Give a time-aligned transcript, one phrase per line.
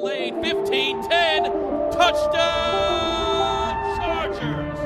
[0.00, 0.42] lane.
[0.42, 1.42] 15 10.
[1.92, 2.30] Touchdown,
[3.96, 4.78] Chargers.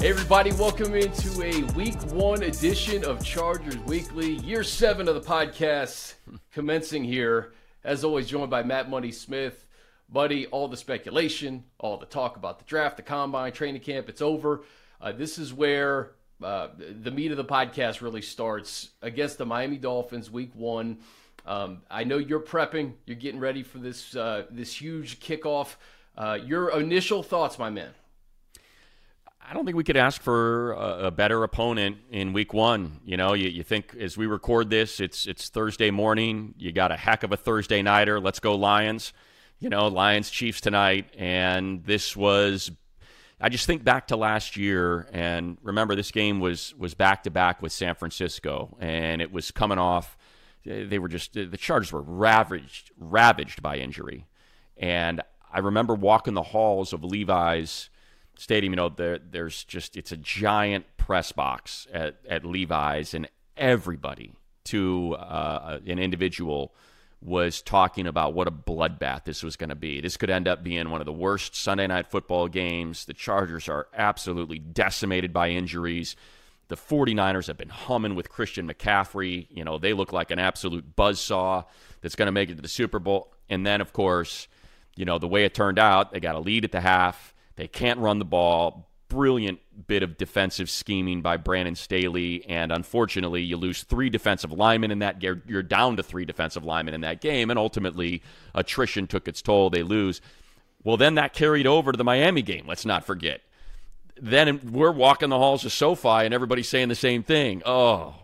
[0.00, 5.20] Hey everybody, welcome into a week one edition of Chargers Weekly, year seven of the
[5.20, 6.14] podcast
[6.52, 7.52] commencing here.
[7.84, 9.66] As always, joined by Matt Money Smith.
[10.08, 14.20] Buddy, all the speculation, all the talk about the draft, the combine, training camp, it's
[14.20, 14.64] over.
[15.00, 16.10] Uh, this is where
[16.42, 20.98] uh, the meat of the podcast really starts against the Miami Dolphins, week one.
[21.46, 25.76] Um, I know you're prepping, you're getting ready for this uh, this huge kickoff.
[26.16, 27.90] Uh, your initial thoughts, my man?
[29.42, 33.00] I don't think we could ask for a, a, better opponent in week one.
[33.04, 36.54] You know, you, you think as we record this, it's it's Thursday morning.
[36.56, 38.20] You got a heck of a Thursday nighter.
[38.20, 39.12] Let's go Lions.
[39.58, 42.70] You know, Lions Chiefs tonight, and this was.
[43.40, 47.30] I just think back to last year, and remember this game was was back to
[47.30, 50.16] back with San Francisco, and it was coming off.
[50.64, 54.26] They were just the Chargers were ravaged ravaged by injury,
[54.76, 57.90] and I remember walking the halls of Levi's
[58.40, 63.28] stadium, you know, there, there's just it's a giant press box at, at Levi's, and
[63.56, 64.32] everybody
[64.64, 66.74] to uh, an individual
[67.22, 70.00] was talking about what a bloodbath this was going to be.
[70.00, 73.04] This could end up being one of the worst Sunday night football games.
[73.04, 76.16] The Chargers are absolutely decimated by injuries.
[76.68, 79.46] The 49ers have been humming with Christian McCaffrey.
[79.50, 81.66] You know, they look like an absolute buzzsaw
[82.00, 83.32] that's going to make it to the Super Bowl.
[83.50, 84.48] And then, of course,
[84.96, 87.68] you know, the way it turned out, they got a lead at the half they
[87.68, 88.88] can't run the ball.
[89.10, 92.44] Brilliant bit of defensive scheming by Brandon Staley.
[92.48, 95.42] And unfortunately, you lose three defensive linemen in that game.
[95.46, 97.50] You're down to three defensive linemen in that game.
[97.50, 98.22] And ultimately,
[98.54, 99.68] attrition took its toll.
[99.68, 100.20] They lose.
[100.84, 102.66] Well, then that carried over to the Miami game.
[102.66, 103.42] Let's not forget.
[104.20, 107.62] Then we're walking the halls of SoFi, and everybody's saying the same thing.
[107.66, 108.14] Oh,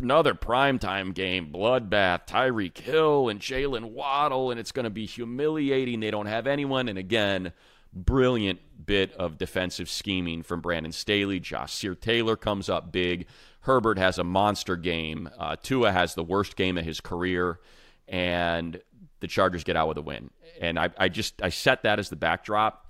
[0.00, 6.00] another primetime game, bloodbath, Tyreek Hill and Jaylen Waddle, and it's going to be humiliating.
[6.00, 6.88] They don't have anyone.
[6.88, 7.52] And again,
[7.96, 11.40] brilliant bit of defensive scheming from Brandon Staley.
[11.40, 13.26] Ja'Sir Taylor comes up big.
[13.60, 15.28] Herbert has a monster game.
[15.38, 17.58] Uh, Tua has the worst game of his career,
[18.06, 18.80] and
[19.20, 20.30] the Chargers get out with a win.
[20.60, 22.88] And I, I just I set that as the backdrop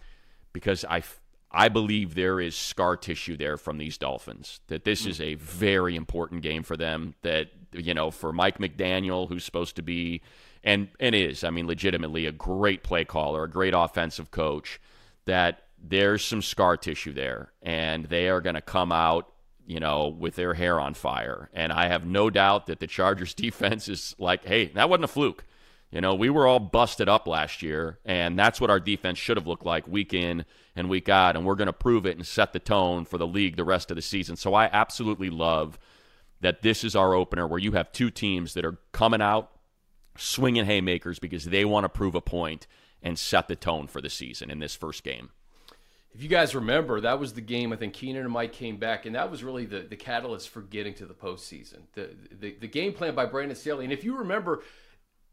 [0.53, 1.03] because I
[1.51, 4.61] I believe there is scar tissue there from these Dolphins.
[4.67, 7.15] That this is a very important game for them.
[7.23, 10.21] That you know for Mike McDaniel, who's supposed to be
[10.63, 14.79] and and is I mean legitimately a great play caller, a great offensive coach
[15.27, 19.33] that there's some scar tissue there, and they are going to come out,
[19.67, 21.51] you know, with their hair on fire.
[21.53, 25.09] And I have no doubt that the Chargers defense is like, hey, that wasn't a
[25.09, 25.45] fluke.
[25.93, 29.37] You know, we were all busted up last year, and that's what our defense should
[29.37, 30.45] have looked like week in
[30.75, 31.37] and week out.
[31.37, 33.91] And we're going to prove it and set the tone for the league the rest
[33.91, 34.37] of the season.
[34.37, 35.79] So I absolutely love
[36.41, 39.53] that this is our opener where you have two teams that are coming out
[40.19, 42.67] swinging haymakers because they want to prove a point
[43.07, 45.31] and set the tone for the season in this first game.
[46.13, 49.07] If you guys remember, that was the game I think Keenan and Mike came back,
[49.07, 51.83] and that was really the, the catalyst for getting to the postseason.
[51.93, 53.85] The, the the game plan by Brandon Staley.
[53.85, 54.65] And if you remember,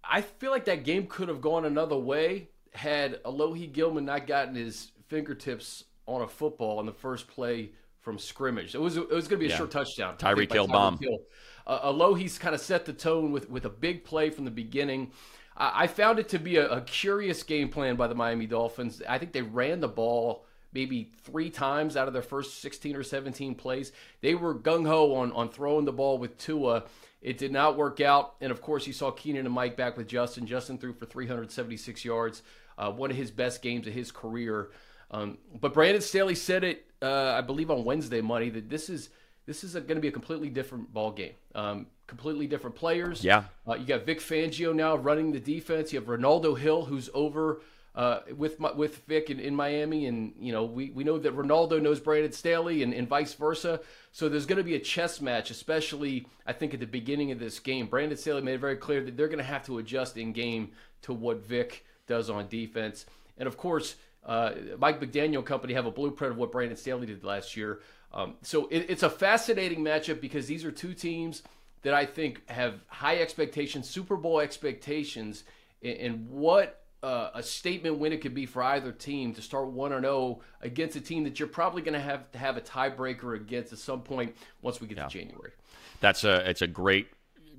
[0.04, 4.56] I feel like that game could have gone another way had Alohi Gilman not gotten
[4.56, 8.76] his fingertips on a football on the first play from scrimmage.
[8.76, 9.58] It was it was going to be a yeah.
[9.58, 10.18] short touchdown.
[10.18, 11.00] Tyreek Hill bomb.
[11.00, 11.20] Hill.
[11.66, 15.12] Uh, Alohi's kind of set the tone with with a big play from the beginning.
[15.56, 19.04] I found it to be a, a, curious game plan by the Miami Dolphins.
[19.08, 23.04] I think they ran the ball maybe three times out of their first 16 or
[23.04, 23.92] 17 plays.
[24.22, 26.86] They were gung ho on, on throwing the ball with Tua.
[27.22, 28.36] It did not work out.
[28.42, 30.48] And of course, you saw Keenan and Mike back with Justin.
[30.48, 32.42] Justin threw for 376 yards,
[32.78, 34.72] uh, one of his best games of his career.
[35.12, 39.10] Um, but Brandon Staley said it, uh, I believe, on Wednesday, Money, that this is
[39.46, 41.34] this is going to be a completely different ball game.
[41.54, 43.24] Um, completely different players.
[43.24, 43.46] Yeah.
[43.68, 45.92] Uh, you got Vic Fangio now running the defense.
[45.92, 47.62] You have Renaldo Hill, who's over
[47.96, 51.82] uh, with with Vic in, in Miami, and you know we, we know that Ronaldo
[51.82, 53.82] knows Brandon Staley, and, and vice versa.
[54.12, 57.40] So there's going to be a chess match, especially I think at the beginning of
[57.40, 57.88] this game.
[57.88, 60.72] Brandon Staley made it very clear that they're going to have to adjust in game
[61.02, 63.06] to what Vic does on defense,
[63.38, 63.96] and of course.
[64.26, 67.82] Uh, Mike McDaniel company have a blueprint of what Brandon Staley did last year.
[68.14, 71.44] Um, so it, it's a fascinating matchup because these are two teams
[71.84, 75.44] that I think have high expectations, Super Bowl expectations,
[75.84, 79.92] and, what uh, a statement win it could be for either team to start 1
[79.92, 83.36] or 0 against a team that you're probably going to have to have a tiebreaker
[83.36, 85.08] against at some point once we get yeah.
[85.08, 85.52] to January.
[86.00, 87.08] That's a it's a great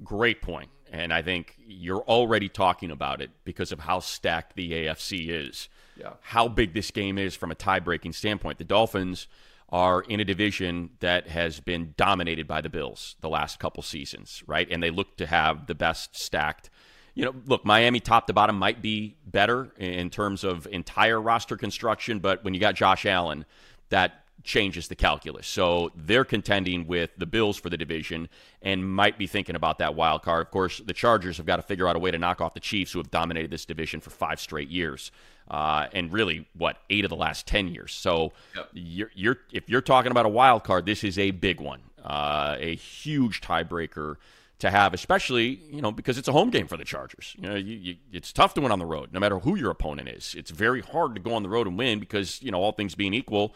[0.03, 0.71] great point.
[0.91, 5.69] And I think you're already talking about it because of how stacked the AFC is.
[5.97, 6.15] Yeah.
[6.21, 8.59] How big this game is from a tie breaking standpoint.
[8.59, 9.26] The Dolphins
[9.75, 14.41] are in a division that has been dominated by the Bills the last couple seasons,
[14.47, 14.69] right?
[14.71, 16.71] And they look to have the best stacked.
[17.15, 21.56] You know, look, Miami top to bottom might be better in terms of entire roster
[21.56, 23.47] construction, but when you got Josh Allen,
[23.88, 25.49] that changes the calculus.
[25.49, 28.29] So they're contending with the Bills for the division
[28.62, 30.47] and might be thinking about that wild card.
[30.47, 32.61] Of course, the Chargers have got to figure out a way to knock off the
[32.61, 35.11] Chiefs, who have dominated this division for five straight years,
[35.49, 37.93] uh, and really what eight of the last ten years.
[37.93, 38.69] So yep.
[38.73, 42.56] you're, you're if you're talking about a wild card, this is a big one, uh,
[42.58, 44.17] a huge tiebreaker
[44.61, 47.35] to have, especially you know because it's a home game for the Chargers.
[47.38, 49.70] You know, you, you, it's tough to win on the road, no matter who your
[49.70, 50.35] opponent is.
[50.37, 52.94] It's very hard to go on the road and win because you know all things
[52.94, 53.55] being equal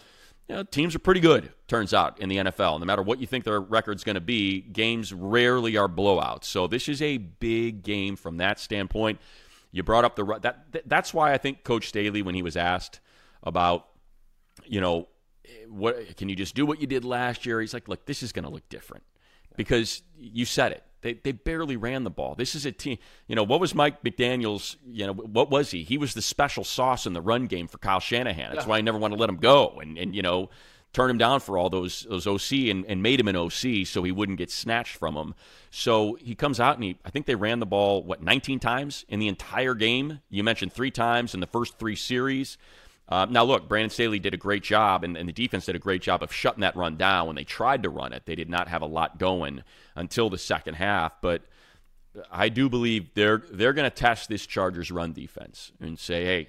[0.49, 2.81] you know, teams are pretty good, turns out, in the NFL.
[2.81, 6.45] No matter what you think their record's going to be, games rarely are blowouts.
[6.45, 9.21] So this is a big game from that standpoint.
[9.71, 13.01] You brought up the that that's why I think Coach Staley, when he was asked
[13.43, 13.87] about,
[14.65, 15.09] you know,
[15.69, 17.61] what can you just do what you did last year?
[17.61, 19.05] He's like, look, this is going to look different
[19.57, 20.85] because you said it.
[21.01, 22.35] They, they barely ran the ball.
[22.35, 22.99] This is a team.
[23.29, 24.77] You know, what was Mike McDaniels?
[24.85, 25.85] You know, what was he?
[25.85, 28.53] He was the special sauce in the run game for Kyle Shanahan.
[28.53, 28.71] That's yeah.
[28.71, 29.79] why I never want to let him go.
[29.81, 30.51] And, and you know,
[30.93, 34.03] turn him down for all those those OC and, and made him an OC so
[34.03, 35.35] he wouldn't get snatched from him.
[35.71, 39.05] So he comes out and he I think they ran the ball what 19 times
[39.09, 40.21] in the entire game.
[40.31, 42.59] You mentioned three times in the first three series.
[43.11, 45.79] Uh, now, look, Brandon Staley did a great job, and, and, the defense did a
[45.79, 48.25] great job of shutting that run down when they tried to run it.
[48.27, 49.63] They did not have a lot going
[49.97, 51.41] until the second half, but
[52.31, 56.49] I do believe they're they're going to test this Chargers run defense and say, hey,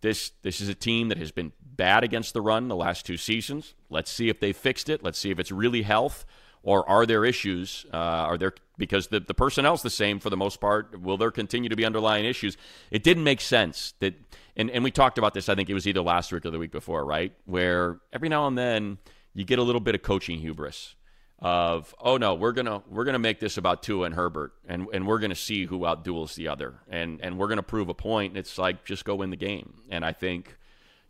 [0.00, 3.16] this this is a team that has been bad against the run the last two
[3.16, 3.74] seasons.
[3.90, 5.02] Let's see if they fixed it.
[5.02, 6.24] Let's see if it's really health
[6.62, 7.86] or are there issues?
[7.92, 11.00] Uh, are there because the the personnel's the same for the most part?
[11.00, 12.56] Will there continue to be underlying issues?
[12.90, 14.14] It didn't make sense that,
[14.56, 15.48] and and we talked about this.
[15.48, 17.32] I think it was either last week or the week before, right?
[17.46, 18.98] Where every now and then
[19.34, 20.94] you get a little bit of coaching hubris
[21.38, 25.08] of oh no we're gonna we're gonna make this about Tua and Herbert and and
[25.08, 28.36] we're gonna see who outduels the other and and we're gonna prove a point.
[28.36, 29.74] It's like just go win the game.
[29.90, 30.56] And I think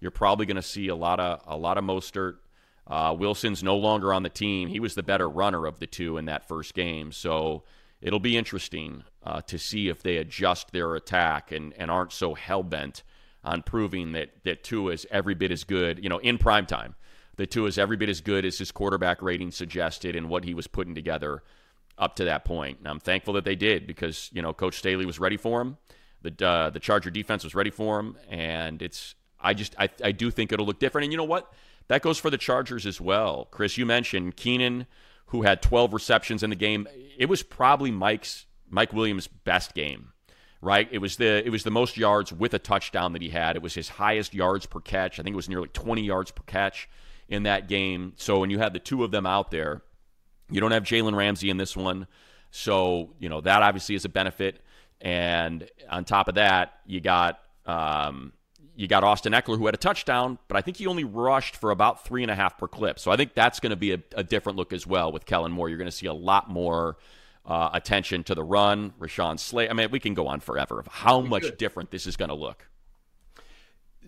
[0.02, 2.34] you're probably gonna see a lot of a lot of Mostert
[2.86, 4.68] uh, Wilson's no longer on the team.
[4.68, 7.12] He was the better runner of the two in that first game.
[7.12, 7.62] So
[8.00, 12.34] it'll be interesting uh, to see if they adjust their attack and, and aren't so
[12.34, 13.02] hell bent
[13.44, 16.94] on proving that, that Tua is every bit as good, you know, in prime time.
[17.36, 20.52] That Tua is every bit as good as his quarterback rating suggested and what he
[20.52, 21.42] was putting together
[21.96, 22.78] up to that point.
[22.78, 25.78] And I'm thankful that they did because, you know, Coach Staley was ready for him.
[26.20, 28.16] The, uh, the Charger defense was ready for him.
[28.28, 31.04] And it's, I just, I, I do think it'll look different.
[31.04, 31.52] And you know what?
[31.88, 33.48] That goes for the Chargers as well.
[33.50, 34.86] Chris, you mentioned Keenan,
[35.26, 36.86] who had 12 receptions in the game.
[37.18, 40.12] It was probably Mike's Mike Williams' best game,
[40.60, 40.88] right?
[40.90, 43.56] It was the it was the most yards with a touchdown that he had.
[43.56, 45.18] It was his highest yards per catch.
[45.18, 46.88] I think it was nearly 20 yards per catch
[47.28, 48.12] in that game.
[48.16, 49.82] So when you had the two of them out there,
[50.50, 52.06] you don't have Jalen Ramsey in this one.
[52.50, 54.60] So, you know, that obviously is a benefit.
[55.00, 58.32] And on top of that, you got um,
[58.74, 61.70] you got Austin Ekeler who had a touchdown, but I think he only rushed for
[61.70, 62.98] about three and a half per clip.
[62.98, 65.52] So I think that's going to be a, a, different look as well with Kellen
[65.52, 65.68] Moore.
[65.68, 66.96] You're going to see a lot more
[67.44, 68.94] uh, attention to the run.
[68.98, 69.68] Rashawn Slay.
[69.68, 72.34] I mean, we can go on forever of how much different this is going to
[72.34, 72.68] look.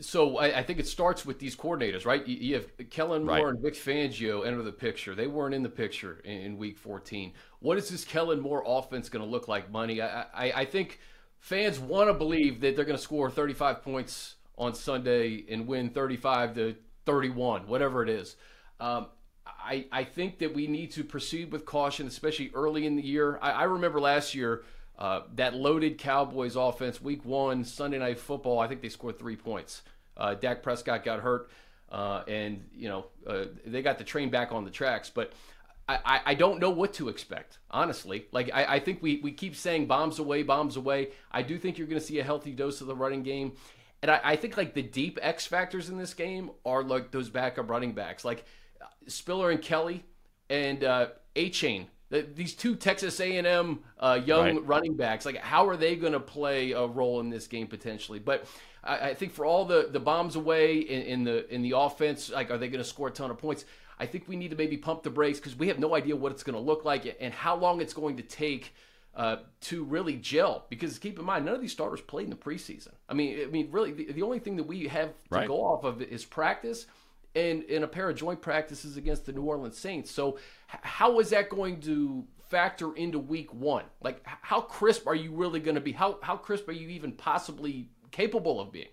[0.01, 2.27] So I, I, think it starts with these coordinators, right?
[2.27, 3.47] You, you have Kellen Moore right.
[3.47, 5.15] and Vic Fangio enter the picture.
[5.15, 7.33] They weren't in the picture in, in Week 14.
[7.61, 10.03] What is this Kellen Moore offense going to look like, Money?
[10.03, 10.99] I, I, I think
[11.39, 15.91] fans want to believe that they're going to score 35 points on Sunday and win
[15.91, 18.37] 35 to 31, whatever it is.
[18.81, 19.07] Um,
[19.47, 23.39] I, I think that we need to proceed with caution, especially early in the year.
[23.41, 24.65] I, I remember last year
[24.99, 29.37] uh, that loaded Cowboys offense, week one, Sunday night football, I think they scored three
[29.37, 29.83] points.
[30.17, 31.51] Uh, Dak Prescott got hurt,
[31.91, 35.11] uh, and, you know, uh, they got the train back on the tracks.
[35.11, 35.33] But
[35.87, 38.27] I, I don't know what to expect, honestly.
[38.33, 41.11] Like, I, I think we, we keep saying bombs away, bombs away.
[41.31, 43.53] I do think you're going to see a healthy dose of the running game.
[44.05, 47.31] And I, I, think like the deep X factors in this game are like those
[47.31, 48.45] backup running backs, like
[49.07, 50.05] Spiller and Kelley
[50.51, 51.87] and uh, Achane.
[52.11, 54.67] These two Texas A&M uh, young right.
[54.67, 58.19] running backs, like how are they going to play a role in this game potentially?
[58.19, 58.45] But
[58.85, 62.29] I, I think for all the, the bombs away in, in the in the offense,
[62.29, 63.65] like are they going to score a ton of points?
[63.99, 66.31] I think we need to maybe pump the brakes because we have no idea what
[66.31, 68.75] it's going to look like and how long it's going to take
[69.17, 70.67] uh, to really gel.
[70.69, 72.93] Because keep in mind, none of these starters played in the preseason.
[73.09, 75.49] I mean, I mean, really, the, the only thing that we have to right.
[75.49, 76.87] go off of is practice
[77.35, 80.11] and in a pair of joint practices against the New Orleans Saints.
[80.11, 83.85] So, how is that going to factor into Week One?
[84.03, 85.93] Like, how crisp are you really going to be?
[85.93, 88.89] How how crisp are you even possibly capable of being?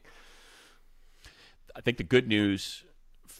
[1.76, 2.84] I think the good news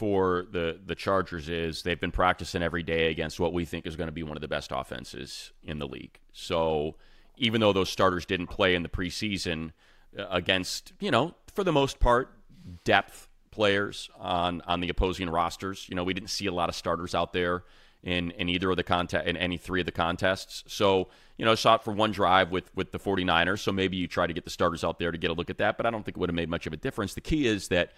[0.02, 3.96] for the the Chargers is they've been practicing every day against what we think is
[3.96, 6.18] going to be one of the best offenses in the league.
[6.34, 6.96] So
[7.38, 9.74] even though those starters didn't play in the preseason
[10.18, 12.34] uh, against, you know, for the most part,
[12.84, 16.74] depth players on on the opposing rosters, you know, we didn't see a lot of
[16.74, 17.64] starters out there
[18.02, 20.64] in, in either of the contest in any three of the contests.
[20.66, 23.60] So, you know, it for one drive with with the 49ers.
[23.60, 25.60] So maybe you try to get the starters out there to get a look at
[25.60, 27.14] that, but I don't think it would have made much of a difference.
[27.14, 27.92] The key is that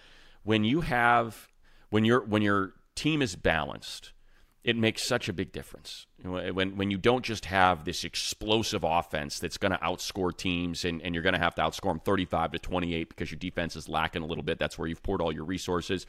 [0.44, 1.48] when you have
[1.94, 4.14] when your when your team is balanced,
[4.64, 6.08] it makes such a big difference.
[6.24, 11.02] When when you don't just have this explosive offense that's going to outscore teams and,
[11.02, 13.88] and you're going to have to outscore them 35 to 28 because your defense is
[13.88, 14.60] lacking a little bit.
[14.60, 16.06] That's where you've poured all your resources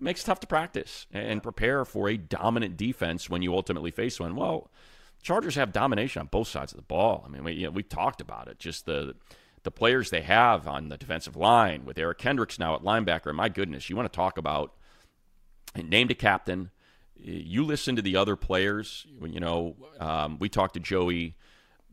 [0.00, 4.20] makes it tough to practice and prepare for a dominant defense when you ultimately face
[4.20, 4.36] one.
[4.36, 4.70] Well,
[5.22, 7.24] Chargers have domination on both sides of the ball.
[7.26, 8.58] I mean, we, you know, we talked about it.
[8.58, 9.14] Just the
[9.64, 13.34] the players they have on the defensive line with Eric Kendricks now at linebacker.
[13.34, 14.72] My goodness, you want to talk about
[15.76, 16.70] named a captain.
[17.16, 19.06] You listen to the other players.
[19.20, 21.34] You know, um, we talked to Joey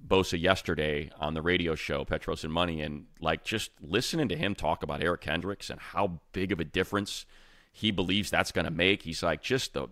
[0.08, 4.54] Bosa yesterday on the radio show Petros and Money, and like just listening to him
[4.54, 7.26] talk about Eric Kendricks and how big of a difference
[7.72, 9.02] he believes that's going to make.
[9.04, 9.88] He's like, just the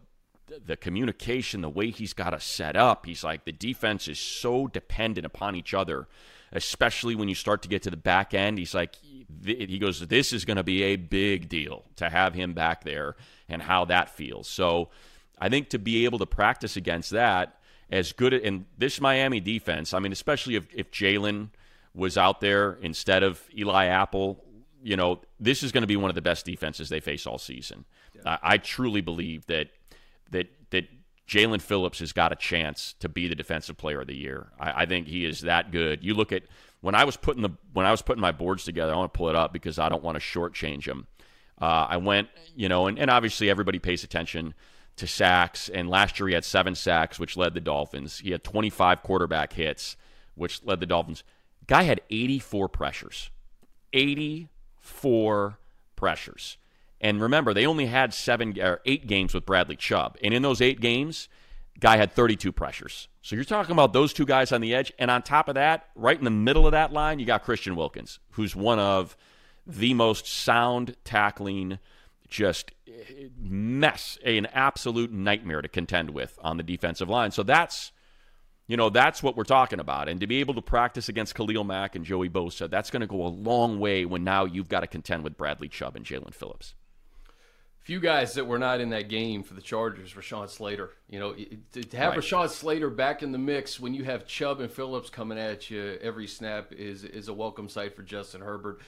[0.66, 3.06] the communication, the way he's got to set up.
[3.06, 6.08] He's like, the defense is so dependent upon each other,
[6.54, 8.58] especially when you start to get to the back end.
[8.58, 8.96] He's like,
[9.44, 13.16] he goes, this is going to be a big deal to have him back there
[13.50, 14.48] and how that feels.
[14.48, 14.90] So
[15.38, 19.94] I think to be able to practice against that as good in this Miami defense,
[19.94, 21.50] I mean, especially if, if Jalen
[21.94, 24.44] was out there instead of Eli Apple
[24.84, 27.38] you know, this is going to be one of the best defenses they face all
[27.38, 27.86] season.
[28.14, 28.38] Yeah.
[28.44, 29.70] I, I truly believe that
[30.32, 30.86] that that
[31.28, 34.52] Jaelan Phillips has got a chance to be the defensive player of the year.
[34.60, 36.04] I, I, think he is that good.
[36.04, 36.44] You look at
[36.82, 38.94] when I was putting the when I was putting my boards together.
[38.94, 41.08] I want to pull it up because I don't want to shortchange him.
[41.62, 44.54] Uh, I went, you know, and, and obviously everybody pays attention
[44.98, 45.70] to sacks.
[45.70, 48.20] And last year he had seven sacks, which led the Dolphins.
[48.20, 49.96] He had 25 quarterback hits,
[50.36, 51.24] which led the Dolphins.
[51.68, 53.30] Guy had 84 pressures.
[53.94, 55.58] 84
[55.96, 56.58] pressures.
[57.04, 60.18] And remember, they only had seven or eight games with Bradley Chubb.
[60.24, 61.28] And in those eight games,
[61.78, 63.10] guy had 32 pressures.
[63.22, 64.94] So you're talking about those two guys on the edge.
[64.98, 67.76] And on top of that, right in the middle of that line, you got Christian
[67.76, 69.18] Wilkins, who's one of
[69.68, 71.78] the most sound tackling,
[72.30, 77.32] just eh, mess, an absolute nightmare to contend with on the defensive line.
[77.32, 77.92] So that's
[78.66, 80.08] you know, that's what we're talking about.
[80.08, 83.08] And to be able to practice against Khalil Mack and Joey Bosa, that's going to
[83.08, 86.34] go a long way when now you've got to contend with Bradley Chubb and Jaelan
[86.34, 86.74] Phillips.
[87.84, 90.92] Few guys that were not in that game for the Chargers, Rashawn Slater.
[91.10, 92.20] You know, to have right.
[92.20, 95.98] Rashawn Slater back in the mix when you have Chubb and Phillips coming at you
[96.02, 98.80] every snap is is a welcome sight for Justin Herbert.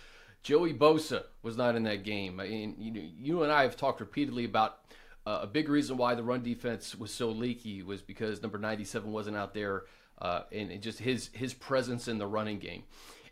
[0.43, 2.39] Joey Bosa was not in that game.
[2.39, 4.77] I mean, you, you and I have talked repeatedly about
[5.25, 9.11] uh, a big reason why the run defense was so leaky was because number 97
[9.11, 9.85] wasn't out there
[10.21, 12.83] uh, and, and, just his his presence in the running game.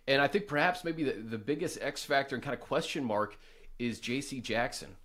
[0.07, 3.37] And I think perhaps maybe the, the biggest X factor and kind of question mark
[3.79, 4.41] is J.C.
[4.41, 4.97] Jackson.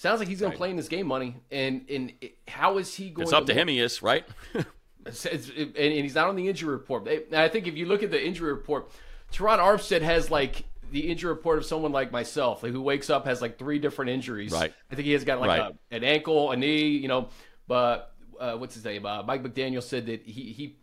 [0.00, 0.54] Sounds like he's going right.
[0.54, 1.36] to play in this game, money.
[1.50, 3.24] And and it, how is he going?
[3.24, 3.68] It's up to, to him.
[3.68, 4.24] He is right.
[4.54, 4.64] and,
[5.12, 7.06] he's not on the injury report.
[7.06, 8.90] I think if you look at the injury report,
[9.30, 13.26] Terron Armstead has like the injury report of someone like myself, like who wakes up
[13.26, 14.52] has like three different injuries.
[14.52, 14.72] Right.
[14.90, 15.74] I think he has got like right.
[15.90, 17.28] a, an ankle, a knee, you know.
[17.68, 19.04] But uh, what's his name?
[19.04, 20.78] Uh, Mike McDaniel said that he he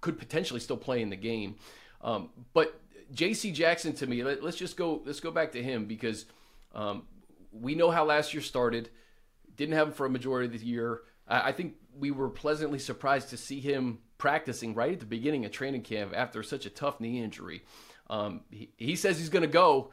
[0.00, 1.56] could potentially still play in the game.
[2.00, 2.80] Um, but
[3.12, 3.52] J.C.
[3.52, 6.24] Jackson to me, let, us just go let's go back to him because
[6.74, 7.02] um,
[7.52, 8.90] we know how last year started.
[9.56, 11.02] Didn't have him for a majority of the year.
[11.28, 15.52] I, think we were pleasantly surprised to see him practicing right at the beginning of
[15.52, 17.62] training camp after such a tough knee injury.
[18.10, 19.92] Um, he, he says he's going to go,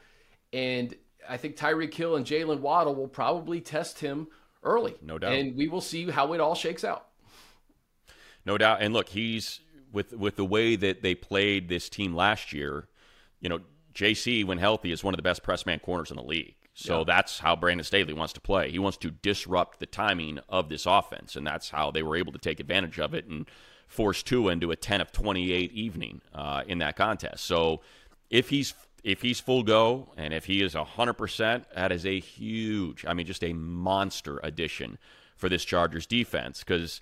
[0.52, 0.94] and
[1.28, 4.28] I think Tyreek Hill and Jaylen Waddle will probably test him
[4.62, 4.94] early.
[5.00, 5.32] No doubt.
[5.32, 7.06] And we will see how it all shakes out.
[8.44, 8.82] No doubt.
[8.82, 9.60] And look, he's
[9.92, 12.88] with with the way that they played this team last year.
[13.40, 13.60] You know,
[13.94, 16.56] JC when healthy is one of the best press man corners in the league.
[16.74, 17.04] So yeah.
[17.04, 18.70] that's how Brandon Staley wants to play.
[18.70, 22.32] He wants to disrupt the timing of this offense, and that's how they were able
[22.32, 23.46] to take advantage of it and
[23.88, 27.44] force Tua into a 10 of 28 evening uh, in that contest.
[27.44, 27.80] So
[28.30, 28.72] if he's
[29.02, 33.26] if he's full go and if he is 100%, that is a huge, I mean,
[33.26, 34.98] just a monster addition
[35.36, 37.00] for this Chargers defense because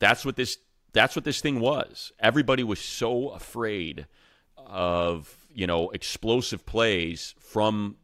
[0.00, 0.58] that's what this
[0.92, 2.12] that's what this thing was.
[2.18, 4.06] Everybody was so afraid
[4.56, 7.96] of, you know, explosive plays from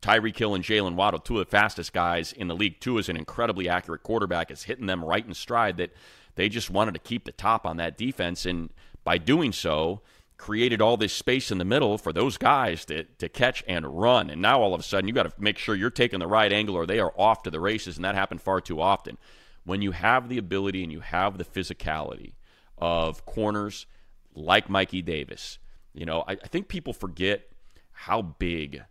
[0.00, 2.80] Tyreek Hill and Jaylen Waddle, two of the fastest guys in the league.
[2.80, 4.50] Tua is an incredibly accurate quarterback.
[4.50, 5.92] Is hitting them right in stride that
[6.36, 8.46] they just wanted to keep the top on that defense.
[8.46, 8.70] And
[9.04, 10.02] by doing so,
[10.36, 14.30] created all this space in the middle for those guys to, to catch and run.
[14.30, 16.52] And now all of a sudden, you got to make sure you're taking the right
[16.52, 17.96] angle or they are off to the races.
[17.96, 19.18] And that happened far too often.
[19.64, 22.34] When you have the ability and you have the physicality
[22.78, 23.86] of corners
[24.32, 25.58] like Mikey Davis,
[25.92, 27.48] you know, I, I think people forget
[27.90, 28.84] how big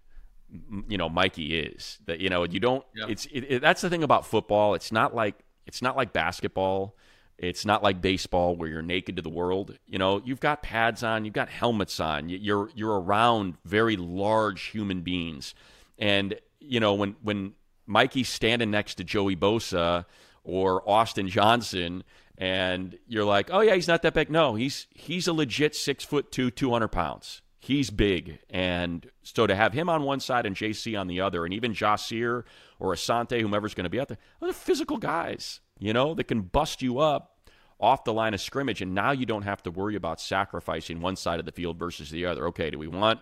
[0.88, 2.00] you know Mikey is.
[2.06, 2.60] That you know you mm-hmm.
[2.60, 2.86] don't.
[3.10, 4.74] It's it, it, that's the thing about football.
[4.74, 5.36] It's not like
[5.66, 6.96] it's not like basketball.
[7.38, 9.78] It's not like baseball where you're naked to the world.
[9.86, 12.30] You know, you've got pads on, you've got helmets on.
[12.30, 15.54] You're you're around very large human beings,
[16.00, 17.54] and you know when when
[17.86, 20.06] Mikey's standing next to Joey Bosa
[20.44, 22.04] or Austin Johnson,
[22.38, 24.32] and you're like, oh yeah, he's not that big.
[24.32, 27.42] No, he's he's a legit six foot two, two hundred pounds.
[27.68, 31.46] He's big, and so to have him on one side and JC on the other,
[31.46, 32.44] and even Ja'Sir
[32.80, 36.26] or Asante, whomever's going to be out there, those are physical guys you know, that
[36.26, 37.40] can bust you up
[37.80, 38.82] off the line of scrimmage.
[38.82, 42.10] And now you don't have to worry about sacrificing one side of the field versus
[42.10, 42.48] the other.
[42.48, 43.20] Okay, do we want,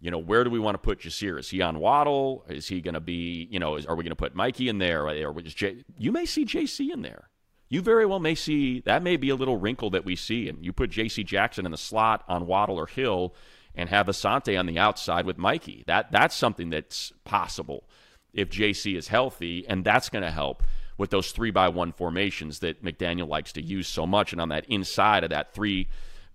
[0.00, 1.38] you know, where do we want to put Ja'Sir?
[1.38, 2.44] Is he on Waddle?
[2.48, 4.78] Is he going to be, you know, is, are we going to put Mikey in
[4.78, 5.06] there?
[5.06, 7.28] Or is J- you may see JC in there.
[7.68, 10.48] You very well may see that may be a little wrinkle that we see.
[10.48, 13.34] And you put JC Jackson in the slot on Waddle or Hill
[13.74, 15.84] and have Asante on the outside with Mikey.
[15.86, 17.84] That That's something that's possible
[18.32, 20.62] if JC is healthy, and that's going to help
[20.98, 24.32] with those three by one formations that McDaniel likes to use so much.
[24.32, 25.88] And on that inside of that three,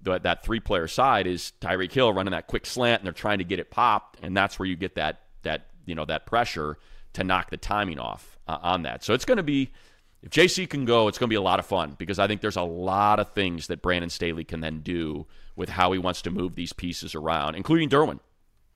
[0.04, 3.44] that three player side is Tyreek Hill running that quick slant, and they're trying to
[3.44, 6.78] get it popped, and that's where you get that that you know that pressure
[7.14, 9.04] to knock the timing off uh, on that.
[9.04, 9.72] So it's going to be.
[10.24, 12.42] If JC can go, it's going to be a lot of fun because I think
[12.42, 16.22] there's a lot of things that Brandon Staley can then do with how he wants
[16.24, 18.20] to move these pieces around, including Derwin.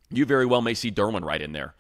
[0.10, 1.76] You very well may see Derwin right in there,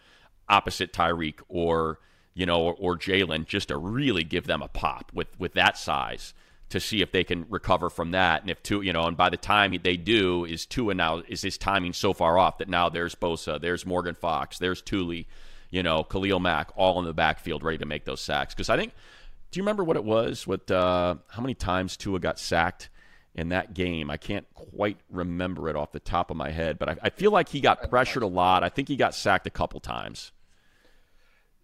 [0.49, 1.99] opposite Tyreek or
[2.33, 5.77] you know, or, or Jaylen, just to really give them a pop with with that
[5.77, 6.33] size
[6.69, 8.41] to see if they can recover from that.
[8.41, 11.41] And if two, you know, and by the time they do, is Tua now is
[11.41, 15.27] his timing so far off that now there's Bosa, there's Morgan Fox, there's Tuli,
[15.69, 18.53] you know, Khalil Mack, all in the backfield ready to make those sacks.
[18.53, 18.93] Because I think,
[19.51, 20.47] do you remember what it was?
[20.47, 22.89] What uh, how many times Tua got sacked?
[23.33, 24.09] in that game.
[24.09, 27.31] I can't quite remember it off the top of my head, but I, I, feel
[27.31, 28.63] like he got pressured a lot.
[28.63, 30.31] I think he got sacked a couple times.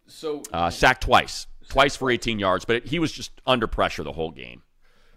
[0.08, 4.14] So uh, sacked twice, twice for 18 yards, but he was just under pressure the
[4.14, 4.64] whole game.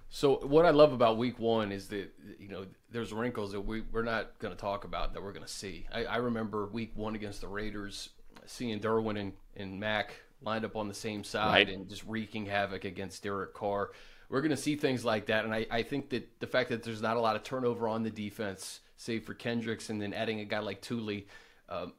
[0.09, 3.83] So what I love about Week One is that you know there's wrinkles that we
[3.83, 5.87] we're not going to talk about that we're going to see.
[5.92, 8.09] I, I, remember Week One against the Raiders,
[8.45, 11.74] seeing Derwin and, and Mack lined up on the same side right.
[11.74, 13.90] and just wreaking havoc against Derek Carr.
[14.29, 16.85] We're going to see things like that, and I, I think that the fact that
[16.85, 20.38] there's not a lot of turnover on the defense, save for Kendricks, and then adding
[20.38, 21.26] a guy like Tuli,
[21.68, 21.94] um,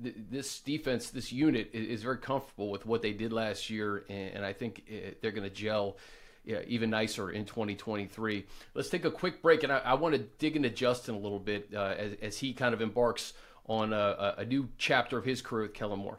[0.00, 4.52] this defense, this unit is very comfortable with what they did last year, and, I
[4.52, 5.98] think uh, they're going to gel
[6.44, 8.46] yeah, even nicer in 2023.
[8.74, 11.38] Let's take a quick break, and I, I want to dig into Justin a little
[11.38, 13.34] bit uh, as, as, he kind of embarks
[13.66, 16.18] on a, a, new chapter of his career with Kellen Moore.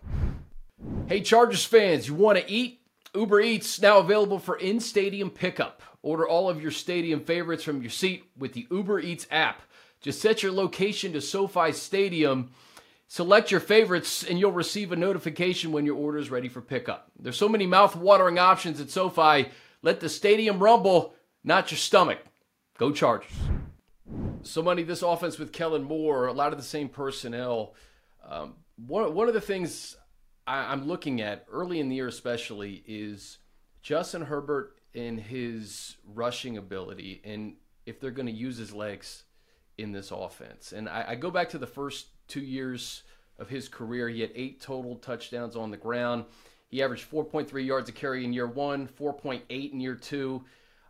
[1.07, 2.81] Hey, Chargers fans, you want to eat?
[3.15, 5.81] Uber Eats now available for in-stadium pickup.
[6.03, 9.61] Order all of your stadium favorites from your seat with the Uber Eats app.
[9.99, 12.51] Just set your location to SoFi Stadium
[13.11, 17.09] Select your favorites and you'll receive a notification when your order is ready for pickup.
[17.19, 19.49] There's so many mouth-watering options at SoFi.
[19.81, 22.19] Let the stadium rumble, not your stomach.
[22.77, 23.31] Go Chargers.
[24.43, 27.73] So money, this offense with Kellen Moore, a lot of the same personnel.
[28.23, 29.97] Um, one, one of the things
[30.49, 33.38] I, I'm looking at early in the year, especially, is
[33.83, 37.53] Justin Herbert and his rushing ability, and
[37.85, 39.23] if they're going to use his legs
[39.77, 40.73] in this offense.
[40.73, 43.03] And I, I go back to the first two years
[43.38, 44.09] of his career.
[44.09, 46.25] He had eight total touchdowns on the ground.
[46.67, 50.43] He averaged 4.3 yards a carry in year one, 4.8 in year two.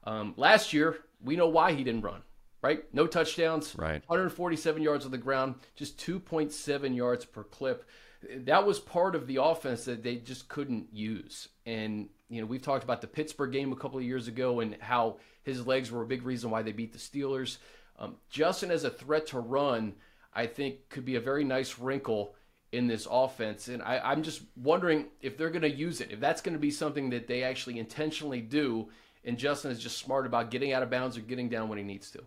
[0.05, 2.21] Um, last year, we know why he didn't run,
[2.61, 2.83] right?
[2.93, 4.01] No touchdowns, right?
[4.07, 7.85] 147 yards on the ground, just 2.7 yards per clip.
[8.21, 11.49] That was part of the offense that they just couldn't use.
[11.65, 14.75] And you know, we've talked about the Pittsburgh game a couple of years ago and
[14.79, 17.57] how his legs were a big reason why they beat the Steelers.
[17.97, 19.95] Um, Justin as a threat to run
[20.33, 22.35] I think could be a very nice wrinkle
[22.71, 23.67] in this offense.
[23.67, 26.59] And I, am just wondering if they're going to use it, if that's going to
[26.59, 28.89] be something that they actually intentionally do,
[29.25, 31.83] and Justin is just smart about getting out of bounds or getting down when he
[31.83, 32.23] needs to.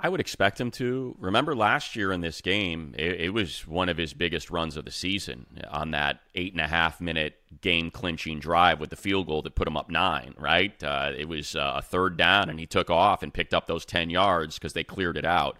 [0.00, 1.16] I would expect him to.
[1.18, 4.84] Remember last year in this game, it, it, was one of his biggest runs of
[4.84, 9.26] the season on that eight and a half minute game clinching drive with the field
[9.26, 10.82] goal that put him up nine, right?
[10.82, 13.84] Uh, it was uh, a third down, and he took off and picked up those
[13.84, 15.58] 10 yards because they cleared it out.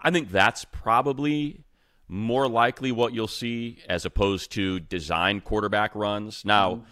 [0.00, 1.64] I think that's probably
[2.08, 6.44] more likely what you'll see as opposed to design quarterback runs.
[6.44, 6.84] Now, mm-hmm.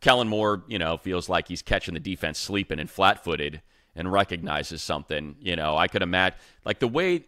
[0.00, 3.62] Kellen Moore, you know, feels like he's catching the defense sleeping and flat footed
[3.96, 7.24] and recognizes something, you know, I could imagine like the way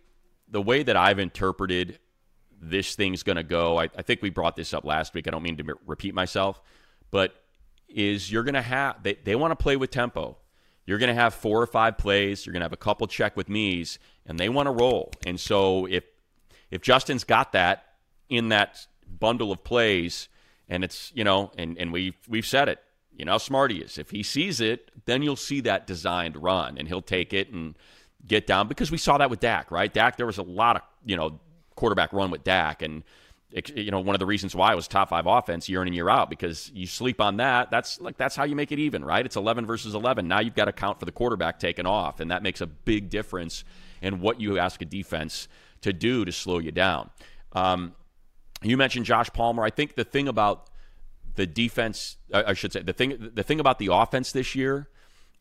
[0.49, 1.99] the way that I've interpreted
[2.61, 3.79] this thing's going to go.
[3.79, 5.27] I, I, think we brought this up last week.
[5.29, 6.61] I don't mean to repeat myself,
[7.11, 7.35] but
[7.89, 10.37] is you're going to have they, they want to play with tempo.
[10.87, 12.47] You're going to have four or five plays.
[12.47, 15.11] You're going to have a couple check with me's, and they want to roll.
[15.27, 16.05] And so if
[16.71, 17.85] if Justin's got that
[18.29, 20.29] in that bundle of plays,
[20.69, 22.79] and it's you know, and and we we've said it,
[23.17, 23.99] you know how smart he is.
[23.99, 27.77] If he sees it, then you'll see that designed run, and he'll take it and
[28.27, 29.93] get down because we saw that with Dak, right?
[29.93, 31.41] Dak, there was a lot of you know
[31.75, 33.03] quarterback run with Dak, and
[33.75, 35.95] you know one of the reasons why it was top five offense year in and
[35.95, 37.71] year out because you sleep on that.
[37.71, 39.25] That's like that's how you make it even, right?
[39.25, 40.29] It's eleven versus eleven.
[40.29, 43.09] Now you've got to count for the quarterback taking off, and that makes a big
[43.09, 43.65] difference
[44.03, 45.49] in what you ask a defense
[45.83, 47.11] to do to slow you down.
[47.53, 47.95] Um,
[48.63, 49.65] you mentioned Josh Palmer.
[49.65, 50.69] I think the thing about
[51.37, 54.89] the defense, I should say, the thing the thing about the offense this year,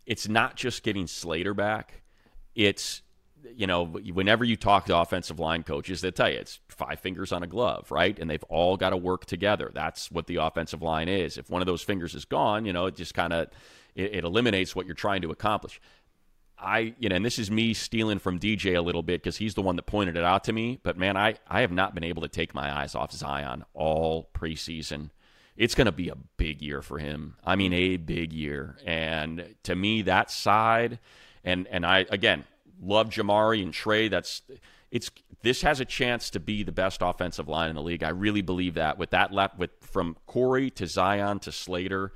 [0.06, 2.04] it's not just getting Slater back.
[2.54, 3.02] It's
[3.56, 7.32] you know, whenever you talk to offensive line coaches, they tell you it's five fingers
[7.32, 8.18] on a glove, right?
[8.18, 9.72] And they've all got to work together.
[9.74, 11.38] That's what the offensive line is.
[11.38, 13.50] If one of those fingers is gone, you know, it just kind of
[13.96, 15.80] it, it, eliminates what you're trying to accomplish.
[16.58, 19.54] I, you know, and this is me stealing from DJ a little bit because he's
[19.54, 20.80] the one that pointed it out to me.
[20.82, 24.30] But man, I, I have not been able to take my eyes off Zion all
[24.34, 25.12] preseason
[25.58, 27.36] it's going to be a big year for him.
[27.44, 28.78] I mean, a big year.
[28.86, 31.00] And to me, that side,
[31.44, 32.46] and and I again
[32.82, 34.08] love Jamaree and Trey.
[34.08, 34.42] That's
[34.92, 35.10] it's
[35.42, 38.04] this has a chance to be the best offensive line in the league.
[38.04, 42.14] I really believe that with that left with from Corey to Zion to Slater.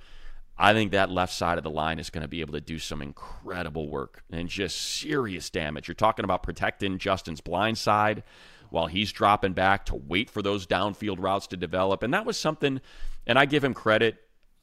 [0.62, 2.80] I think that left side of the line is going to be able to do
[2.80, 5.88] some incredible work and just serious damage.
[5.88, 8.24] You're talking about protecting Justin's blind side
[8.70, 12.04] while he's dropping back to wait for those downfield routes to develop.
[12.04, 12.82] And that was something
[13.30, 14.18] and I give him credit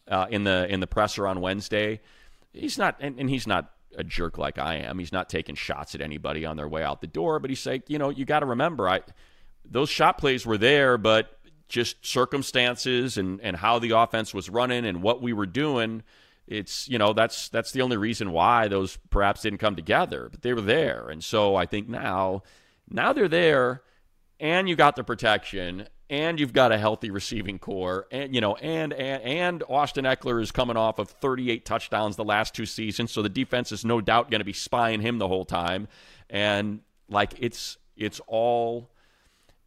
[0.09, 2.01] uh, in the in the presser on Wednesday.
[2.53, 4.99] He's not, and, and he's not a jerk like I am.
[4.99, 7.39] He's not taking shots at anybody on their way out the door.
[7.39, 9.03] But he's like, you know, you got to remember, I
[9.65, 14.85] those shot plays were there, but just circumstances and and how the offense was running
[14.85, 16.03] and what we were doing.
[16.49, 20.43] It's you know that's that's the only reason why those perhaps didn't come together, but
[20.43, 22.43] they were there, and so I think now
[22.91, 23.83] now they're there,
[24.41, 28.55] and you got the protection, and you've got a healthy receiving corps, and you know,
[28.57, 33.11] and and and Austin Ekeler is coming off of 38 touchdowns the last two seasons,
[33.11, 35.89] so the defense is no doubt going to be spying him the whole time,
[36.31, 38.91] and like it's it's all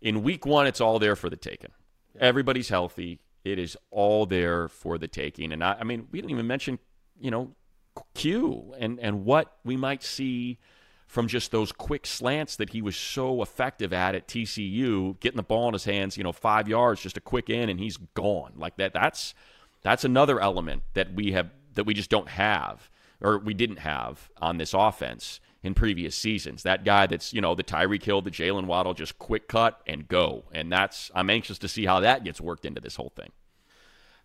[0.01, 1.71] in week one, it's all there for the taking.
[2.19, 3.19] Everybody's healthy.
[3.43, 6.79] It is all there for the taking, and I, I mean, we didn't even mention,
[7.19, 7.51] you know,
[8.13, 10.59] Q and and what we might see
[11.09, 15.43] from just those quick slants that he was so effective at at TCU, getting the
[15.43, 18.53] ball in his hands, you know, five yards, just a quick in, and he's gone
[18.55, 18.93] like that.
[18.93, 19.33] That's
[19.81, 22.91] that's another element that we have that we just don't have
[23.21, 26.61] or we didn't have on this offense in previous seasons.
[26.61, 30.07] That guy that's you know the Tyreek Hill, the Jaylen Waddle, just quick cut and
[30.07, 33.31] go, and that's I'm anxious to see how that gets worked into this whole thing.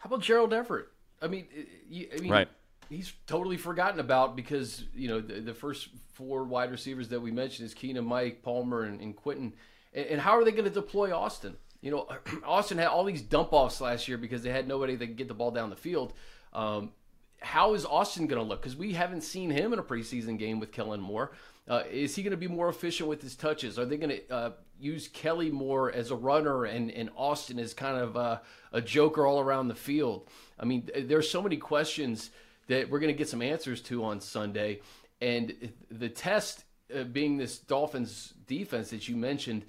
[0.00, 0.88] How about Gerald Everett?
[1.22, 1.46] I mean,
[1.90, 2.48] I mean, right
[2.88, 7.30] he's totally forgotten about because you know the, the, first four wide receivers that we
[7.30, 9.52] mentioned is Keenan, Mike, Palmer, and, and Quentin.
[9.92, 11.56] And, and, how are they going to deploy Austin?
[11.80, 12.08] You know,
[12.44, 15.28] Austin had all these dump offs last year because they had nobody that could get
[15.28, 16.12] the ball down the field.
[16.52, 16.92] Um,
[17.40, 18.62] how is Austin going to look?
[18.62, 21.32] Because we haven't seen him in a preseason game with Kellen Moore.
[21.68, 23.78] Uh, is he going to be more efficient with his touches?
[23.78, 27.72] Are they going to uh, use Kelley more as a runner and, and Austin as
[27.72, 28.42] kind of a,
[28.72, 30.28] a joker all around the field?
[30.58, 32.30] I mean, there's so many questions
[32.68, 34.80] that we're going to get some answers to on Sunday.
[35.20, 39.64] And the test uh, being this Dolphins defense that you mentioned,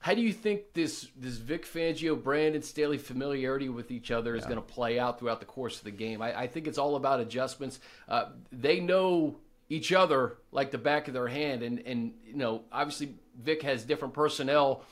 [0.00, 4.42] how do you think this this Vic Fangio, Brandon Staley familiarity with each other is
[4.42, 4.50] yeah.
[4.50, 6.20] going to play out throughout the course of the game?
[6.20, 7.80] I, I think it's all about adjustments.
[8.08, 9.36] Uh, they know
[9.70, 13.84] each other like the back of their hand, and and you know obviously Vic has
[13.84, 14.84] different personnel,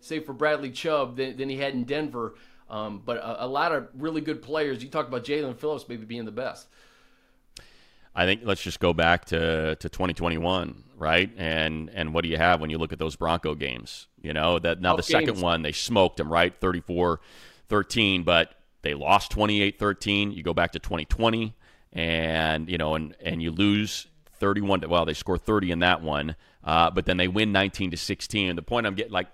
[0.00, 2.34] say for Bradley Chubb than, than he had in Denver.
[2.68, 4.80] Um, but a, a, lot of really good players.
[4.80, 6.68] You talked about Jaelan Phillips maybe being the best.
[8.14, 11.30] I think let's just go back to, to 2021, right?
[11.36, 14.08] And and what do you have when you look at those Bronco games?
[14.20, 15.08] You know, that now the games.
[15.08, 16.58] second one they smoked them, right?
[16.60, 20.34] 34-13, but they lost 28-13.
[20.34, 21.54] You go back to 2020
[21.92, 24.06] and you know and and you lose
[24.40, 26.34] 31 to, well, they score 30 in that one.
[26.64, 28.48] Uh, but then they win 19 to 16.
[28.48, 29.28] And the point I'm getting like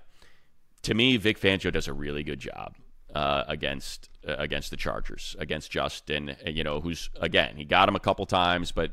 [0.82, 2.74] to me Vic Fangio does a really good job
[3.14, 6.36] uh, against against the Chargers, against Justin.
[6.44, 8.92] Uh, you know, who's again he got him a couple times, but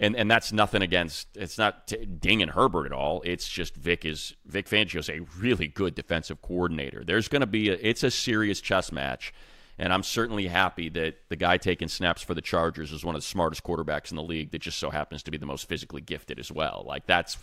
[0.00, 1.28] and and that's nothing against.
[1.36, 3.22] It's not t- dinging Herbert at all.
[3.24, 7.04] It's just Vic is Vic Fangio is a really good defensive coordinator.
[7.04, 9.32] There's going to be a, it's a serious chess match,
[9.78, 13.20] And I'm certainly happy that the guy taking snaps for the Chargers is one of
[13.20, 16.00] the smartest quarterbacks in the league that just so happens to be the most physically
[16.00, 16.84] gifted as well.
[16.86, 17.38] Like that's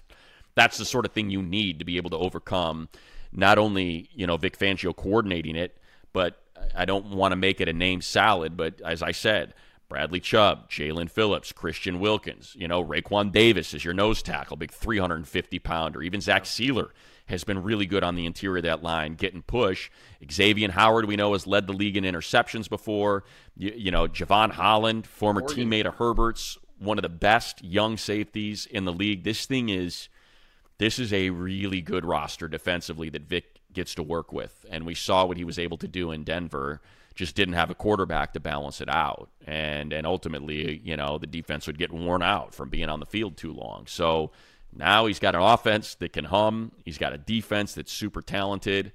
[0.56, 2.90] that's the sort of thing you need to be able to overcome
[3.34, 5.78] not only, you know, Vic Fangio coordinating it,
[6.14, 6.42] but
[6.76, 9.54] I don't want to make it a name salad, but as I said,
[9.90, 14.72] Bradley Chubb, Jaelan Phillips, Christian Wilkins, you know, Raekwon Davis is your nose tackle, big
[14.72, 16.02] 350 pounder.
[16.02, 16.92] Even Zach Sieler
[17.26, 19.90] has been really good on the interior of that line, getting push.
[20.32, 23.26] Xavier Howard, we know, has led the league in interceptions before.
[23.58, 25.70] You, you know, Jevon Holland, former Oregon.
[25.70, 29.24] teammate of Herbert's, one of the best young safeties in the league.
[29.24, 30.10] This thing is,
[30.78, 34.96] this is a really good roster defensively that Vic gets to work with, and we
[34.96, 36.82] saw what he was able to do in Denver.
[37.14, 41.28] Just didn't have a quarterback to balance it out, and and ultimately, you know, the
[41.28, 43.86] defense would get worn out from being on the field too long.
[43.88, 44.32] So
[44.74, 46.72] now he's got an offense that can hum.
[46.86, 48.94] He's got a defense that's super talented.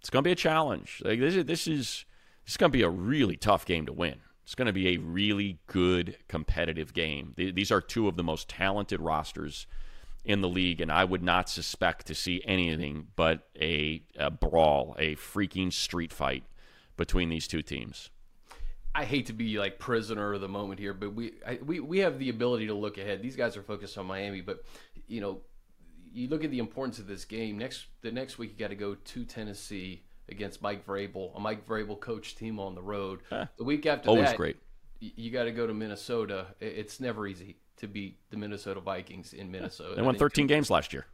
[0.00, 1.02] It's going to be a challenge.
[1.04, 2.04] Like this is this is
[2.44, 4.16] this is going to be a really tough game to win.
[4.44, 7.34] It's going to be a really good competitive game.
[7.36, 9.66] These are two of the most talented rosters
[10.28, 14.94] in the league, and I would not suspect to see anything but a, a brawl,
[14.98, 16.44] a freaking street fight
[16.98, 18.10] between these two teams.
[18.94, 21.98] I hate to be like prisoner of the moment here, but we I, we we
[22.00, 23.22] have the ability to look ahead.
[23.22, 24.64] These guys are focused on Miami, but
[25.06, 25.40] you know,
[26.12, 27.56] you look at the importance of this game.
[27.56, 31.66] Next the next week you got to go to Tennessee against Mike Vrabel, a Mike
[31.66, 33.20] Vrabel coach team on the road.
[33.30, 33.46] Huh.
[33.56, 34.56] The week after always that, great.
[35.00, 36.48] You got to go to Minnesota.
[36.60, 39.94] It's never easy to beat the Minnesota Vikings in Minnesota.
[39.96, 41.06] They won 13 games last year.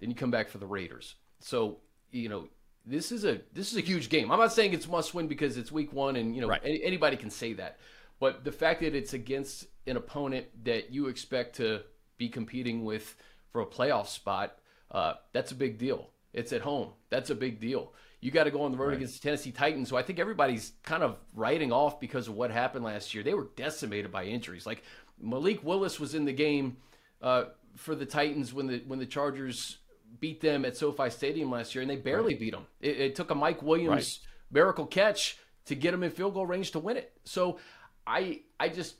[0.00, 1.16] Then you come back for the Raiders.
[1.40, 1.78] So
[2.10, 2.48] you know
[2.86, 4.30] this is a this is a huge game.
[4.30, 6.60] I'm not saying it's must win because it's week one and you know right.
[6.64, 7.78] any, anybody can say that,
[8.18, 11.82] but the fact that it's against an opponent that you expect to
[12.16, 13.16] be competing with
[13.50, 14.58] for a playoff spot,
[14.90, 16.10] uh, that's a big deal.
[16.32, 16.90] It's at home.
[17.08, 17.92] That's a big deal.
[18.20, 18.96] You got to go on the road right.
[18.98, 22.50] against the Tennessee Titans, so I think everybody's kind of writing off because of what
[22.50, 23.24] happened last year.
[23.24, 24.66] They were decimated by injuries.
[24.66, 24.84] Like
[25.20, 26.76] Malik Willis was in the game
[27.22, 27.44] uh,
[27.76, 29.78] for the Titans when the when the Chargers
[30.18, 32.40] beat them at SoFi Stadium last year, and they barely right.
[32.40, 32.66] beat them.
[32.80, 34.28] It, it, took a Mike Williams right.
[34.50, 37.12] miracle catch to get them in field goal range to win it.
[37.24, 37.58] So
[38.06, 38.96] I I just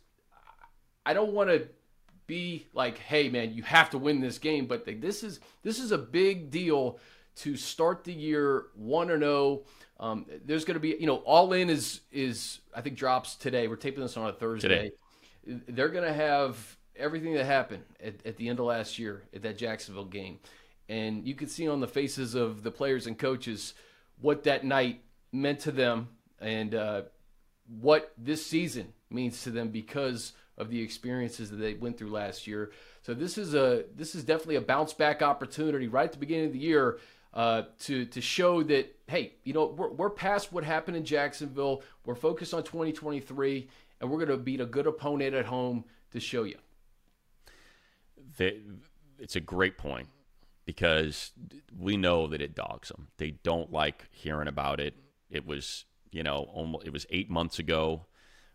[1.04, 1.68] I don't want to
[2.26, 5.90] be like, hey man, you have to win this game, but this is this is
[5.90, 6.98] a big deal
[7.37, 9.62] to start the year one and zero.
[9.62, 9.64] Oh.
[9.98, 13.68] Um, there's going to be, you know, all in is is I think drops today.
[13.68, 14.68] We're taping this on a Thursday.
[14.68, 14.90] Today.
[15.46, 19.42] They're going to have everything that happened at, at the end of last year at
[19.42, 20.38] that Jacksonville game
[20.90, 23.74] and you could see on the faces of the players and coaches
[24.20, 25.00] what that night
[25.33, 26.09] meant to them
[26.40, 27.03] and uh,
[27.81, 32.46] what this season means to them because of the experiences that they went through last
[32.46, 32.72] year.
[33.03, 36.46] So this is a this is definitely a bounce back opportunity right at the beginning
[36.46, 36.98] of the year
[37.33, 41.83] uh, to to show that hey, you know we're we're past what happened in Jacksonville.
[42.05, 43.68] We're focused on 2023,
[44.00, 46.56] and we're going to beat a good opponent at home to show you.
[49.18, 50.08] it's a great point
[50.64, 51.32] because
[51.76, 53.08] we know that it dogs them.
[53.18, 54.94] They don't like hearing about it.
[55.28, 58.06] It was, you know, almost, it was eight months ago.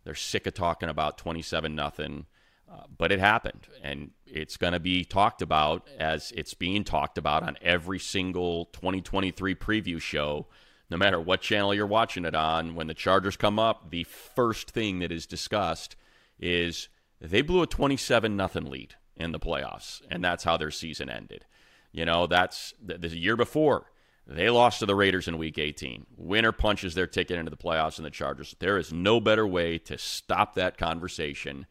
[0.04, 2.26] They're sick of talking about 27 nothing.
[2.72, 7.18] Uh, but it happened, and it's going to be talked about as it's being talked
[7.20, 10.48] about on every single 2023 preview show,
[10.90, 12.76] no matter what channel you're watching it on.
[12.76, 15.96] When the Chargers come up, the first thing that is discussed
[16.40, 21.10] is they blew a 27 nothing lead in the playoffs, and that's how their season
[21.10, 21.46] ended.
[21.92, 23.86] You know, that's the, the year before.
[24.28, 26.08] They lost to the Raiders in week 18.
[26.18, 28.56] Winner punches their ticket into the playoffs and the Chargers.
[28.60, 31.68] There is no better way to stop that conversation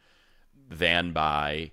[0.71, 1.73] than by,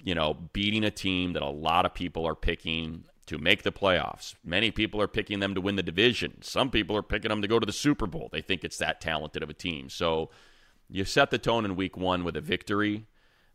[0.00, 3.72] you know, beating a team that a lot of people are picking to make the
[3.72, 4.34] playoffs.
[4.44, 6.42] Many people are picking them to win the division.
[6.42, 8.28] Some people are picking them to go to the Super Bowl.
[8.32, 9.88] They think it's that talented of a team.
[9.88, 10.30] So
[10.88, 13.06] you set the tone in week one with a victory.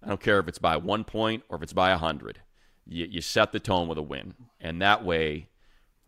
[0.01, 2.39] I don't care if it's by one point or if it's by a hundred
[2.89, 5.47] you, you set the tone with a win, and that way,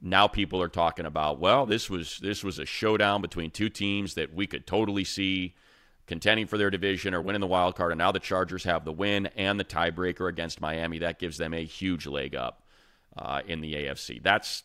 [0.01, 4.13] now people are talking about well, this was this was a showdown between two teams
[4.15, 5.55] that we could totally see
[6.07, 8.91] contending for their division or winning the wild card, and now the Chargers have the
[8.91, 10.99] win and the tiebreaker against Miami.
[10.99, 12.63] That gives them a huge leg up
[13.19, 14.23] uh, in the AFC.
[14.23, 14.63] That's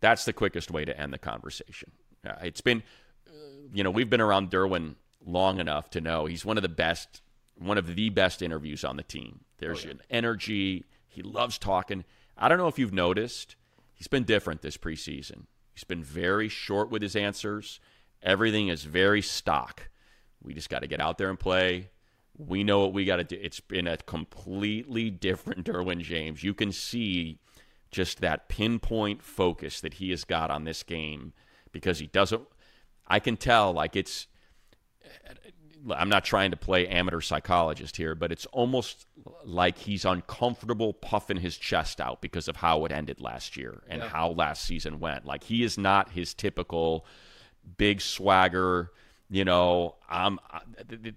[0.00, 1.92] that's the quickest way to end the conversation.
[2.26, 2.82] Uh, it's been,
[3.28, 3.32] uh,
[3.72, 7.22] you know, we've been around Derwin long enough to know he's one of the best,
[7.56, 9.40] one of the best interviews on the team.
[9.58, 9.92] There's oh, yeah.
[9.92, 12.04] an energy he loves talking.
[12.36, 13.54] I don't know if you've noticed,
[13.94, 15.46] he's been different this preseason.
[15.72, 17.80] He's been very short with his answers.
[18.22, 19.88] Everything is very stock.
[20.42, 21.90] We just got to get out there and play.
[22.36, 23.38] We know what we got to do.
[23.40, 26.42] It's been a completely different Derwin James.
[26.42, 27.38] You can see
[27.92, 31.32] just that pinpoint focus that he has got on this game
[31.70, 32.42] because he doesn't.
[33.06, 34.26] I can tell, like, it's
[35.90, 39.06] I'm not trying to play amateur psychologist here, but it's almost
[39.44, 44.00] like he's uncomfortable puffing his chest out because of how it ended last year and
[44.00, 44.08] Yeah.
[44.08, 45.24] how last season went.
[45.26, 47.04] Like he is not his typical
[47.78, 48.92] big swagger,
[49.28, 50.38] you know, I'm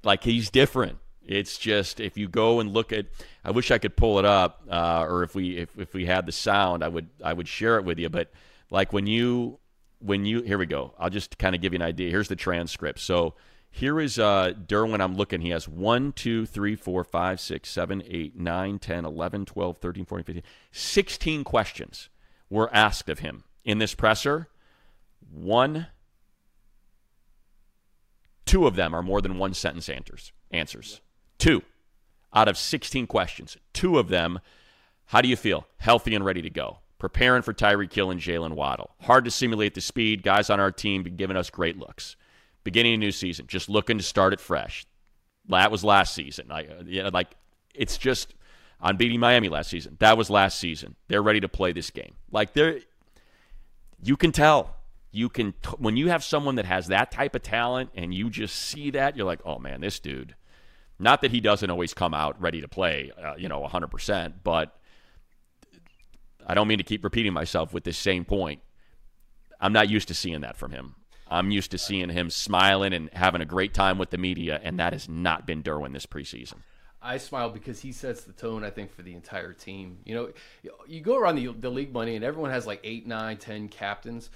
[0.04, 0.98] like he's different.
[1.26, 3.08] It's just if you go and look at,
[3.44, 6.26] I wish I could pull it up, uh, or if we if, if we had
[6.26, 8.10] the sound, I would I would share it with you.
[8.10, 8.32] But
[8.70, 9.60] like when you
[10.00, 12.10] when you here we go, I'll just kind of give you an idea.
[12.12, 13.00] Here's the transcript.
[13.00, 13.34] So
[13.76, 15.02] here is uh, Derwin.
[15.02, 15.42] I'm looking.
[15.42, 20.06] He has 1, 2, 3, 4, 5, 6, 7, 8, 9, 10, 11, 12, 13,
[20.06, 20.44] 14, 15.
[20.72, 22.10] 16 questions
[22.50, 24.48] were asked of him in this presser.
[25.30, 25.88] One,
[28.46, 30.32] two of them are more than one sentence answers.
[30.52, 31.02] Answers.
[31.38, 31.62] Two
[32.34, 33.58] out of 16 questions.
[33.74, 34.39] Two of them,
[35.06, 35.65] how do you feel?
[35.78, 36.80] Healthy and ready to go.
[37.00, 38.91] Preparing for Tyreek Hill and Jaylen Waddle.
[39.02, 40.24] Hard to simulate the speed.
[40.24, 42.15] Guys on our team been giving us great looks.
[42.63, 44.86] Beginning a new season, just looking to start it fresh.
[45.50, 46.52] That was last season.
[46.52, 47.36] I, uh, yeah, like
[47.76, 48.34] it's just
[48.82, 49.98] on beating Miami last season.
[50.00, 50.95] That was last season.
[51.08, 52.15] They're ready to play this game.
[52.32, 52.80] Like they're,
[54.02, 54.76] you can tell.
[55.12, 58.30] You can t- when you have someone that has that type of talent, and you
[58.30, 60.36] just see that, you're like, oh man, this dude.
[60.98, 64.78] Not that he doesn't always come out ready to play, uh, you know, 100%, but
[66.46, 68.62] I don't mean to keep repeating myself with this same point.
[69.60, 70.96] I'm not used to seeing that from him.
[71.28, 74.80] I'm used to seeing him smiling and having a great time with the media, and
[74.80, 76.58] that has not been Derwin this preseason.
[77.02, 80.00] I smile because he sets the tone, I think, for the entire team.
[80.06, 80.30] You know,
[80.88, 84.30] you go around the, the league money, and everyone has like eight, nine, ten captains.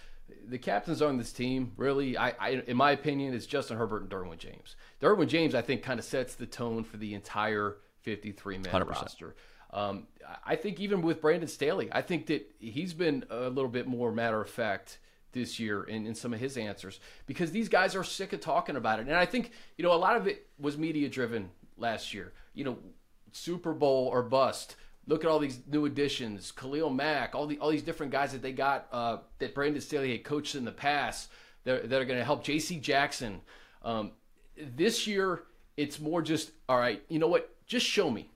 [0.48, 4.10] The captains on this team, really, I, I in my opinion, is Justin Herbert and
[4.10, 4.76] Derwin James.
[5.02, 8.88] Derwin James, I think, kind of sets the tone for the entire 53 man 100%.
[8.88, 9.36] roster.
[9.72, 10.08] Um,
[10.46, 14.12] I think even with Brandon Staley, I think that he's been a little bit more
[14.12, 15.00] matter of fact
[15.32, 18.76] this year in, in some of his answers because these guys are sick of talking
[18.76, 19.08] about it.
[19.08, 22.34] And I think, you know, a lot of it was media driven last year.
[22.54, 22.78] You know,
[23.32, 24.76] Super Bowl or bust.
[25.10, 28.42] Look at all these new additions, Khalil Mack, all the all these different guys that
[28.42, 31.30] they got uh, that Brandon Staley had coached in the past
[31.66, 32.44] that, that are going to help.
[32.44, 32.78] J.C.
[32.78, 33.42] Jackson.
[33.84, 34.12] Um,
[34.56, 35.44] this year,
[35.78, 37.02] it's more just all right.
[37.10, 37.54] You know what?
[37.66, 38.30] Just show me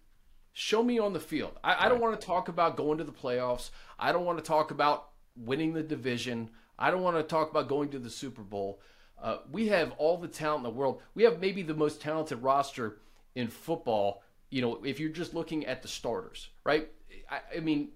[0.53, 1.57] show me on the field.
[1.63, 3.71] I, I don't want to talk about going to the playoffs.
[3.99, 6.51] I don't want to talk about winning the division.
[6.77, 8.79] I don't want to talk about going to the Super Bowl.
[9.21, 11.01] Uh, we have all the talent in the world.
[11.15, 12.99] We have maybe the most talented roster
[13.35, 14.23] in football.
[14.49, 16.89] You know, if you're just looking at the starters, right?
[17.29, 17.89] I, I mean,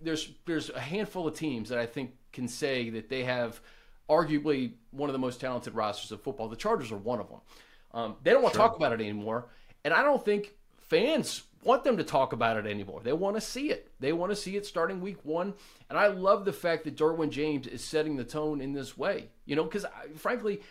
[0.00, 3.60] there's there's a handful of teams that I think can say that they have
[4.08, 6.48] arguably one of the most talented rosters of football.
[6.48, 7.40] The Chargers are one of them.
[7.92, 9.46] Um, they don't want to talk about it anymore,
[9.84, 13.00] and I don't think fans want them to talk about it anymore.
[13.02, 13.90] They want to see it.
[13.98, 15.52] They want to see it starting week one.
[15.90, 19.28] And I love the fact that Derwin James is setting the tone in this way.
[19.44, 19.84] You know, because
[20.16, 20.62] frankly,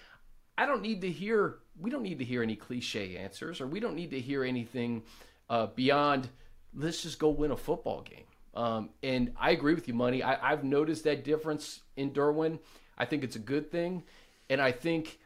[0.58, 1.58] I don't need to hear.
[1.80, 5.04] We don't need to hear any cliche answers, or we don't need to hear anything
[5.50, 6.30] uh, beyond.
[6.76, 8.26] Let's just go win a football game.
[8.54, 10.24] Um, and I agree with you, Money.
[10.24, 12.60] I, I've noticed that difference in Derwin.
[12.98, 14.04] I think it's a good thing,
[14.50, 15.20] and I think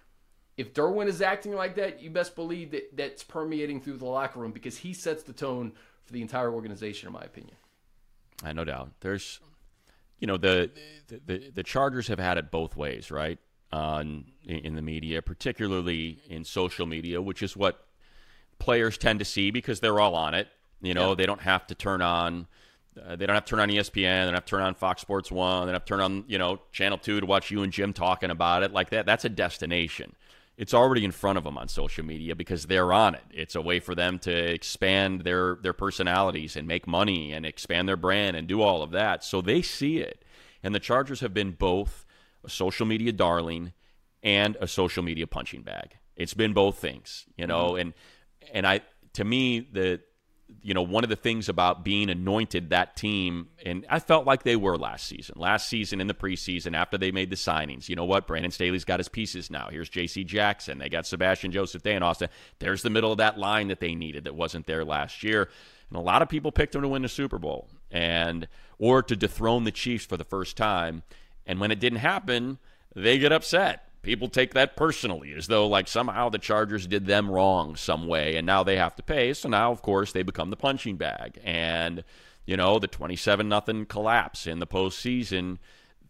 [0.58, 4.40] if Derwin is acting like that, you best believe that that's permeating through the locker
[4.40, 5.72] room because he sets the tone
[6.04, 7.56] for the entire organization, in my opinion.
[8.44, 8.92] I no doubt.
[9.00, 9.40] There's,
[10.20, 10.70] you know, the
[11.08, 13.38] the the Chargers have had it both ways, right?
[13.72, 17.86] On in the media, particularly in social media, which is what
[18.58, 20.48] players tend to see because they're all on it.
[20.82, 21.16] You know, Yeah.
[21.16, 22.48] they don't have to turn on.
[23.00, 24.22] Uh, they don't have to turn on ESPN.
[24.22, 25.62] They don't have to turn on Fox Sports One.
[25.62, 27.94] They don't have to turn on you know Channel Two to watch you and Jim
[27.94, 29.06] talking about it like that.
[29.06, 30.16] That's a destination.
[30.58, 33.24] It's already in front of them on social media because they're on it.
[33.32, 37.88] It's a way for them to expand their their personalities and make money and expand
[37.88, 39.24] their brand and do all of that.
[39.24, 40.24] So they see it.
[40.62, 42.06] And the Chargers have been both
[42.44, 43.72] a social media darling
[44.22, 45.92] and a social media punching bag.
[46.18, 47.94] It's been both things, you know, and
[48.52, 48.82] and I
[49.14, 50.02] to me the
[50.62, 54.44] you know one of the things about being anointed that team and I felt like
[54.44, 55.36] they were last season.
[55.38, 57.90] Last season in the preseason after they made the signings.
[57.90, 58.28] You know what?
[58.28, 59.70] Brandon Staley's got his pieces now.
[59.72, 60.80] Here's JC Jackson.
[60.80, 62.30] They got Sebastian Joseph Day and Austin.
[62.60, 65.50] There's the middle of that line that they needed that wasn't there last year.
[65.90, 69.16] And a lot of people picked them to win the Super Bowl and or to
[69.16, 71.04] dethrone the Chiefs for the first time.
[71.46, 72.60] And when it didn't happen,
[72.96, 73.89] they get upset.
[74.02, 78.38] People take that personally, as though like somehow the Chargers did them wrong some way,
[78.38, 79.34] and now they have to pay.
[79.34, 82.06] So now, of course, they become the punching bag, and
[82.46, 85.58] you know the twenty-seven nothing collapse in the postseason.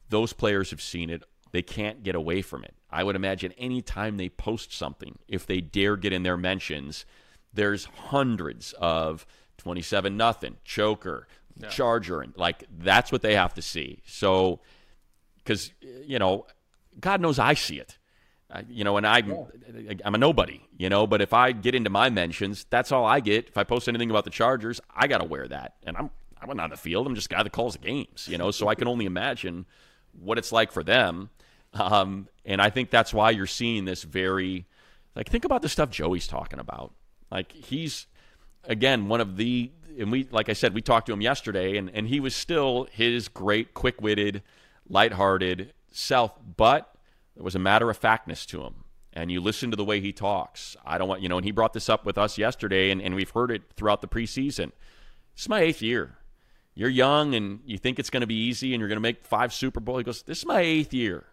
[0.09, 1.23] Those players have seen it.
[1.51, 2.75] They can't get away from it.
[2.91, 7.05] I would imagine any time they post something, if they dare get in their mentions,
[7.51, 9.25] there's hundreds of
[9.57, 11.27] twenty-seven nothing choker,
[11.69, 14.03] Charger, and like that's what they have to see.
[14.05, 14.59] So
[15.37, 16.45] because you know
[16.99, 17.97] god knows i see it
[18.51, 19.45] I, you know, and I'm
[20.03, 21.05] I'm a nobody, you know.
[21.05, 23.47] But if I get into my mentions, that's all I get.
[23.47, 26.09] If I post anything about the Chargers, I got to wear that, and I'm
[26.41, 27.05] I'm not on the field.
[27.05, 28.49] I'm just a guy that calls the games, you know.
[28.49, 29.65] So I can only imagine
[30.19, 31.29] what it's like for them.
[31.73, 34.65] Um, and I think that's why you're seeing this very
[35.15, 36.91] like think about the stuff Joey's talking about.
[37.31, 38.07] Like he's
[38.63, 41.91] again one of the and we like I said we talked to him yesterday and
[41.93, 44.41] and he was still his great quick-witted,
[44.87, 46.93] lighthearted self, but
[47.35, 48.83] there was a matter of factness to him.
[49.13, 50.77] And you listen to the way he talks.
[50.85, 53.15] I don't want you know, and he brought this up with us yesterday and, and
[53.15, 54.71] we've heard it throughout the preseason.
[55.35, 56.17] This is my eighth year.
[56.75, 59.25] You're young and you think it's going to be easy and you're going to make
[59.25, 59.97] five Super Bowl.
[59.97, 61.25] He goes, "This is my eighth year.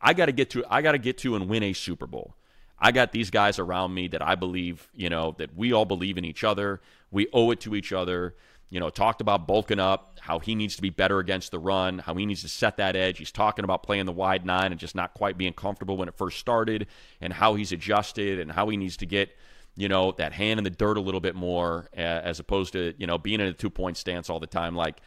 [0.00, 0.64] I got to get to.
[0.68, 2.36] I got to get to and win a Super Bowl.
[2.78, 6.18] I got these guys around me that I believe, you know, that we all believe
[6.18, 6.80] in each other.
[7.12, 8.34] We owe it to each other.
[8.72, 11.98] You know, talked about bulking up, how he needs to be better against the run,
[11.98, 13.18] how he needs to set that edge.
[13.18, 16.16] He's talking about playing the wide nine and just not quite being comfortable when it
[16.16, 16.86] first started,
[17.20, 19.36] and how he's adjusted and how he needs to get,
[19.76, 23.06] you know, that hand in the dirt a little bit more as opposed to, you
[23.06, 24.74] know, being in a two point stance all the time.
[24.74, 25.02] Like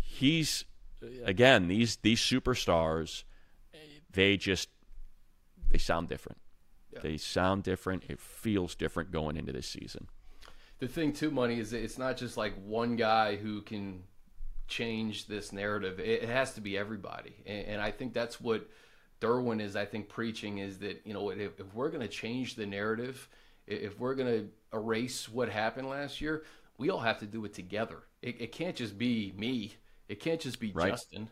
[0.00, 0.64] he's
[1.22, 3.24] again, these these superstars,
[4.14, 4.70] they just
[5.70, 6.38] they sound different.
[6.90, 7.00] Yeah.
[7.02, 8.04] They sound different.
[8.08, 10.08] It feels different going into this season.
[10.80, 14.02] The thing too, money is it's not just like one guy who can
[14.66, 16.00] change this narrative.
[16.00, 18.66] It, has to be everybody, and, and, I think that's what
[19.20, 19.76] Derwin is.
[19.76, 23.28] I think preaching is that you know if, if we're going to change the narrative,
[23.66, 26.44] if we're going to erase what happened last year,
[26.78, 27.98] we all have to do it together.
[28.22, 29.74] It, it can't just be me.
[30.08, 30.92] It can't just be right.
[30.92, 31.28] Justin.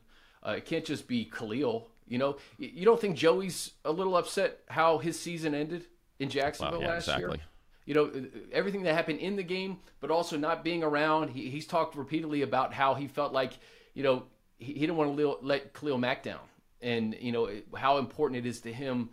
[0.47, 1.89] Uh, it can't just be Khalil.
[2.07, 5.87] You know, you don't think Joey's a little upset how his season ended
[6.19, 7.39] in Jacksonville well, yeah, last exactly.
[7.39, 7.47] year?
[7.89, 8.13] You know,
[8.53, 11.31] everything that happened in the game, but also not being around.
[11.31, 13.55] He, he's talked repeatedly about how he felt like,
[13.95, 14.25] you know,
[14.59, 16.43] he, he didn't want to let Khalil Mack down.
[16.83, 19.09] And, you know, how important it is to him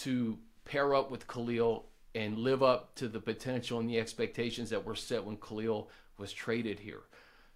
[0.00, 1.86] to pair up with Khalil
[2.16, 5.88] and live up to the potential and the expectations that were set when Khalil
[6.18, 7.02] was traded here.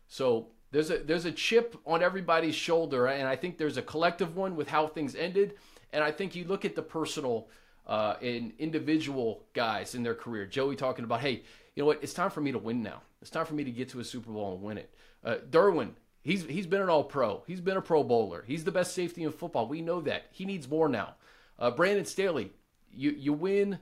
[0.06, 4.36] So there's a there's a chip on everybody's shoulder, and I think there's a collective
[4.36, 5.54] one with how things ended.
[5.92, 7.48] And I think you look at the personal
[7.86, 10.46] uh, and individual guys in their career.
[10.46, 11.42] Joey talking about, hey,
[11.74, 12.00] you know what?
[12.02, 13.02] It's time for me to win now.
[13.20, 14.94] It's time for me to get to a Super Bowl and win it.
[15.24, 15.90] Uh, Derwin,
[16.22, 17.42] he's he's been an All Pro.
[17.46, 18.44] He's been a Pro Bowler.
[18.46, 19.66] He's the best safety in football.
[19.66, 20.26] We know that.
[20.30, 21.14] He needs more now.
[21.58, 22.52] Uh, Brandon Staley,
[22.92, 23.78] you you win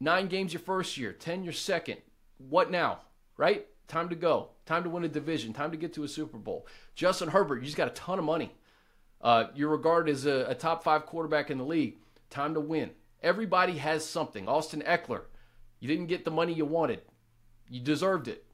[0.00, 1.98] nine games your first year, ten your second.
[2.38, 3.00] What now?
[3.36, 3.66] Right?
[3.88, 4.50] Time to go.
[4.64, 5.52] Time to win a division.
[5.52, 6.66] Time to get to a Super Bowl.
[6.94, 8.52] Justin Herbert, you just got a ton of money.
[9.20, 11.96] Uh, you're regarded as a, a top five quarterback in the league.
[12.30, 12.90] Time to win.
[13.22, 14.48] Everybody has something.
[14.48, 15.22] Austin Ekeler,
[15.80, 17.00] you didn't get the money you wanted.
[17.68, 18.44] You deserved it.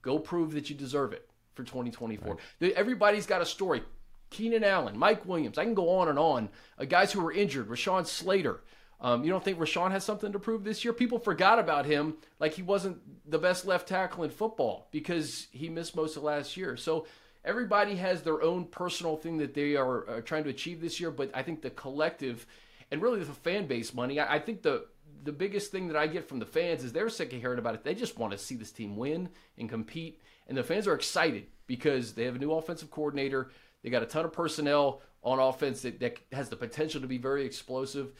[0.00, 2.36] Go prove that you deserve it for 2024.
[2.60, 2.72] Right.
[2.72, 3.82] Everybody's got a story.
[4.30, 6.48] Keenan Allen, Mike Williams, I can go on and on.
[6.78, 8.60] Uh, guys who were injured, Rashawn Slater.
[8.98, 10.94] Um, you don't think Rashawn has something to prove this year?
[10.94, 12.98] People forgot about him like he wasn't
[13.28, 16.76] the best left tackle in football because he missed most of last year.
[16.76, 17.06] So
[17.44, 21.10] everybody has their own personal thing that they are uh, trying to achieve this year,
[21.10, 22.46] but I think the collective
[22.92, 24.86] and really the fan base money, I, I think the
[25.24, 27.74] the biggest thing that I get from the fans is they're sick of hearing about
[27.74, 27.84] it.
[27.84, 30.20] They just want to see this team win and compete.
[30.48, 33.50] And the fans are excited because they have a new offensive coordinator.
[33.82, 37.18] They got a ton of personnel on offense that, that has the potential to be
[37.18, 38.12] very explosive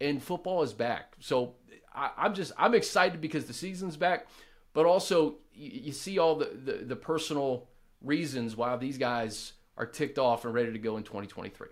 [0.00, 1.14] and football is back.
[1.20, 1.54] So
[1.94, 4.26] I, am just I'm excited because the season's back,
[4.72, 7.68] but also you, you see all the, the, the personal
[8.02, 11.68] reasons why these guys are ticked off and ready to go in 2023.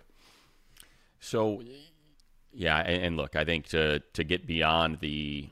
[1.19, 1.63] So,
[2.57, 5.49] yeah, and, and look, I think to to get beyond the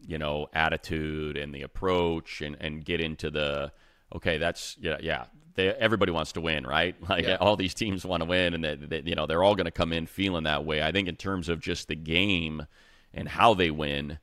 [0.00, 3.72] you know attitude and the approach and and get into the
[4.14, 5.24] okay, that's yeah, yeah.
[5.54, 6.96] They, everybody wants to win, right?
[7.08, 7.36] Like yeah.
[7.36, 9.70] all these teams want to win, and they, they, you know they're all going to
[9.70, 10.82] come in feeling that way.
[10.82, 12.66] I think in terms of just the game
[13.14, 14.18] and how they win,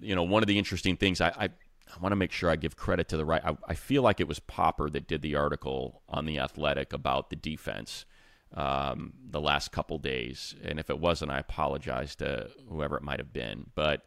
[0.00, 2.56] you know, one of the interesting things I, I, I want to make sure I
[2.56, 3.42] give credit to the right.
[3.44, 7.28] I, I, feel like it was Popper that did the article on the Athletic about
[7.28, 8.06] the defense
[8.54, 13.18] um, the last couple days, and if it wasn't, I apologize to whoever it might
[13.18, 13.70] have been.
[13.74, 14.04] But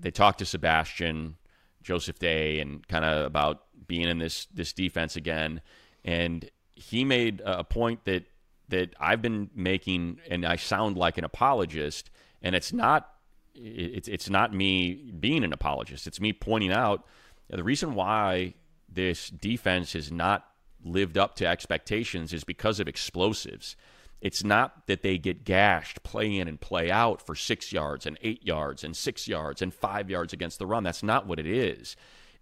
[0.00, 1.36] they talked to Sebastian
[1.82, 5.60] Joseph Day and kind of about being in this this defense again.
[6.04, 8.24] And he made a point that
[8.68, 12.10] that I've been making, and I sound like an apologist,
[12.42, 13.10] and it's not.
[13.54, 16.06] It's it's not me being an apologist.
[16.06, 17.04] It's me pointing out
[17.50, 18.54] the reason why
[18.88, 20.46] this defense has not
[20.84, 23.76] lived up to expectations is because of explosives.
[24.20, 28.18] It's not that they get gashed play in and play out for six yards and
[28.22, 30.82] eight yards and six yards and five yards against the run.
[30.82, 31.96] That's not what it is.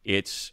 [0.05, 0.53] It's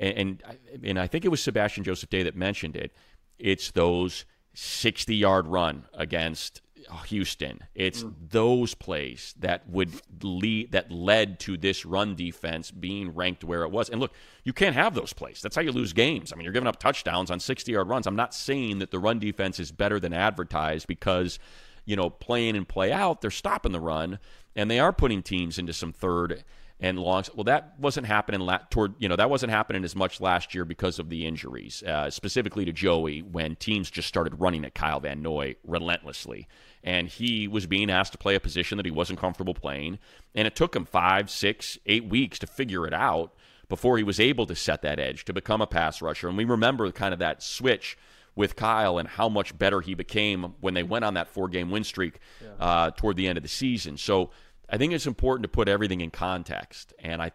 [0.00, 0.42] and
[0.82, 2.94] and I think it was Sebastian Joseph Day that mentioned it.
[3.38, 6.60] It's those 60 yard run against
[7.06, 7.60] Houston.
[7.74, 8.14] It's mm.
[8.30, 9.90] those plays that would
[10.22, 13.88] lead that led to this run defense being ranked where it was.
[13.88, 14.12] And look,
[14.44, 15.40] you can't have those plays.
[15.42, 16.32] That's how you lose games.
[16.32, 18.06] I mean, you're giving up touchdowns on 60-yard runs.
[18.06, 21.38] I'm not saying that the run defense is better than advertised because
[21.84, 24.18] you know, playing and play out, they're stopping the run
[24.56, 26.44] and they are putting teams into some third
[26.80, 27.30] and longs.
[27.34, 30.64] Well, that wasn't happening la- toward you know that wasn't happening as much last year
[30.64, 35.00] because of the injuries, uh, specifically to Joey when teams just started running at Kyle
[35.00, 36.48] Van Noy relentlessly,
[36.84, 39.98] and he was being asked to play a position that he wasn't comfortable playing,
[40.34, 43.34] and it took him five, six, eight weeks to figure it out
[43.68, 46.28] before he was able to set that edge to become a pass rusher.
[46.28, 47.96] And we remember kind of that switch
[48.36, 51.70] with Kyle and how much better he became when they went on that four game
[51.70, 52.64] win streak yeah.
[52.64, 53.96] uh, toward the end of the season.
[53.96, 54.30] So
[54.68, 57.32] I think it's important to put everything in context, and I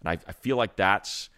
[0.00, 1.30] and I, I feel like that's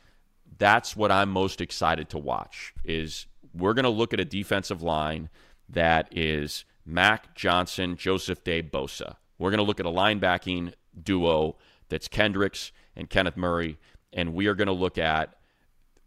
[0.57, 2.73] that's what I'm most excited to watch.
[2.85, 5.29] Is we're going to look at a defensive line
[5.69, 9.17] that is Mack Johnson, Joseph Day, Bosa.
[9.39, 11.57] We're going to look at a linebacking duo
[11.89, 13.79] that's Kendricks and Kenneth Murray,
[14.13, 15.37] and we are going to look at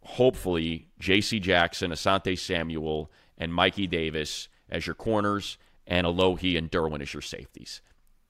[0.02, 1.40] hopefully J.C.
[1.40, 7.22] Jackson, Asante Samuel, and Mikey Davis as your corners, and Alohi and Derwin as your
[7.22, 7.82] safeties.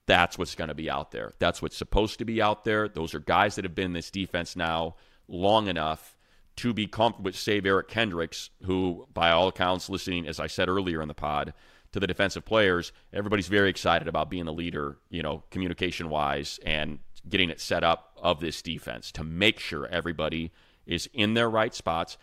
[0.06, 1.34] That's what's going to be out there.
[1.40, 2.88] That's what's supposed to be out there.
[2.88, 4.96] Those are guys that have been in this defense now
[5.28, 6.16] long enough
[6.58, 10.70] to be comfortable with, save Eric Kendricks, who, by all accounts, listening, as I said
[10.70, 11.54] earlier in the pod,
[11.92, 16.60] to the defensive players, everybody's very excited about being the leader, you know, communication wise
[16.66, 20.52] and getting it set up of this defense to make sure everybody
[20.86, 22.18] is in their right spots.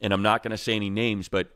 [0.00, 1.54] And I'm not going to say any names, but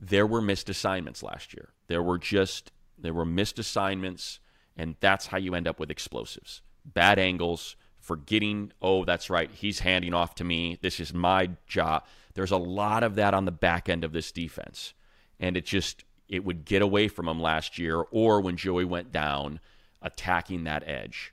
[0.00, 1.70] there were missed assignments last year.
[1.86, 4.40] There were just there were missed assignments
[4.76, 6.62] and that's how you end up with explosives.
[6.84, 10.78] Bad angles, forgetting, oh, that's right, he's handing off to me.
[10.80, 12.04] This is my job.
[12.34, 14.94] There's a lot of that on the back end of this defense.
[15.40, 19.12] And it just, it would get away from him last year or when Joey went
[19.12, 19.60] down,
[20.02, 21.32] attacking that edge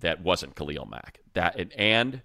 [0.00, 1.20] that wasn't Khalil Mack.
[1.34, 2.22] That, and,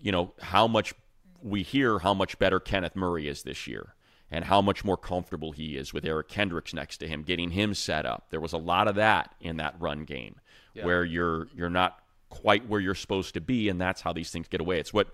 [0.00, 0.94] you know, how much
[1.42, 3.94] we hear how much better Kenneth Murray is this year
[4.30, 7.74] and how much more comfortable he is with Eric Kendricks next to him, getting him
[7.74, 8.26] set up.
[8.30, 10.36] There was a lot of that in that run game
[10.72, 10.84] yeah.
[10.84, 11.98] where you're you're not
[12.30, 14.80] quite where you're supposed to be, and that's how these things get away.
[14.80, 15.08] It's what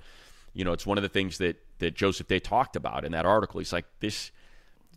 [0.55, 0.73] you know.
[0.73, 3.59] It's one of the things that that Joseph Day talked about in that article.
[3.59, 4.31] He's like this.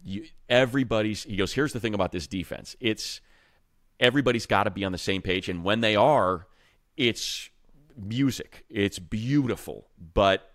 [0.04, 1.54] You, everybody's he goes.
[1.54, 2.76] Here's the thing about this defense.
[2.80, 3.22] It's
[4.00, 6.48] everybody's got to be on the same page, and when they are,
[6.98, 7.50] it's
[7.96, 8.66] music.
[8.70, 10.52] It's beautiful, but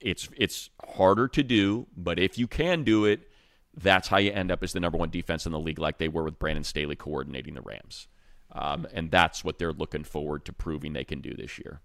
[0.00, 3.28] it's it's harder to do, but if you can do it,
[3.76, 6.08] that's how you end up as the number one defense in the league, like they
[6.08, 8.08] were with Brandon Staley coordinating the Rams.
[8.52, 11.80] Um, and that's what they're looking forward to proving they can do this year.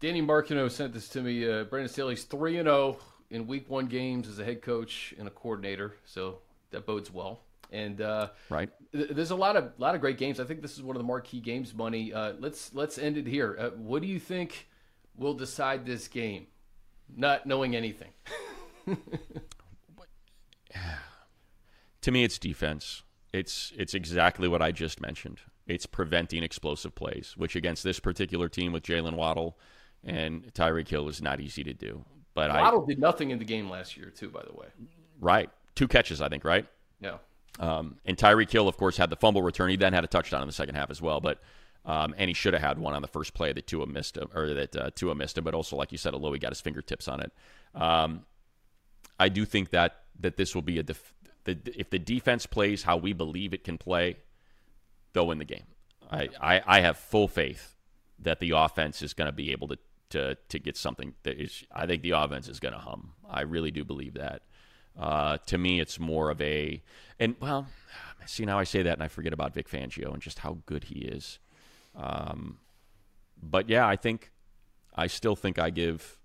[0.00, 1.48] Danny Marcano sent this to me.
[1.50, 5.14] Uh, Brandon Staley's three and zero oh in Week One games as a head coach
[5.18, 6.38] and a coordinator, so
[6.70, 7.40] that bodes well.
[7.72, 10.38] And uh, right, th- there's a lot of lot of great games.
[10.38, 11.74] I think this is one of the marquee games.
[11.74, 12.12] Money.
[12.12, 13.56] Uh, let's let's end it here.
[13.58, 14.68] Uh, what do you think?
[15.16, 16.46] will decide this game,
[17.14, 18.10] not knowing anything.
[22.00, 23.02] to me, it's defense.
[23.32, 25.40] It's it's exactly what I just mentioned.
[25.66, 29.58] It's preventing explosive plays, which against this particular team with Jaylen Waddle
[30.04, 32.04] and Tyreek Hill is not easy to do.
[32.34, 34.28] But Waddle I, did nothing in the game last year, too.
[34.28, 34.66] By the way,
[35.20, 35.50] right?
[35.74, 36.44] Two catches, I think.
[36.44, 36.66] Right?
[37.00, 37.18] Yeah.
[37.60, 39.70] Um, and Tyreek Hill, of course, had the fumble return.
[39.70, 41.20] He then had a touchdown in the second half as well.
[41.20, 41.40] But
[41.84, 44.28] um, and he should have had one on the first play that Tua missed him,
[44.34, 45.44] or that uh, Tua missed him.
[45.44, 47.32] But also, like you said, Alohi got his fingertips on it.
[47.74, 48.24] Um,
[49.18, 51.14] I do think that that this will be a def-
[51.44, 54.16] the, if the defense plays how we believe it can play,
[55.12, 55.64] they'll win the game.
[56.10, 57.74] I, I, I have full faith
[58.18, 59.78] that the offense is going to be able to,
[60.10, 61.64] to to get something that is.
[61.72, 63.12] I think the offense is going to hum.
[63.28, 64.42] I really do believe that.
[64.98, 66.82] Uh, to me, it's more of a
[67.18, 67.66] and well,
[68.26, 70.84] see now I say that and I forget about Vic Fangio and just how good
[70.84, 71.38] he is.
[71.96, 72.58] Um,
[73.42, 74.32] but yeah, I think
[74.94, 76.18] I still think I give,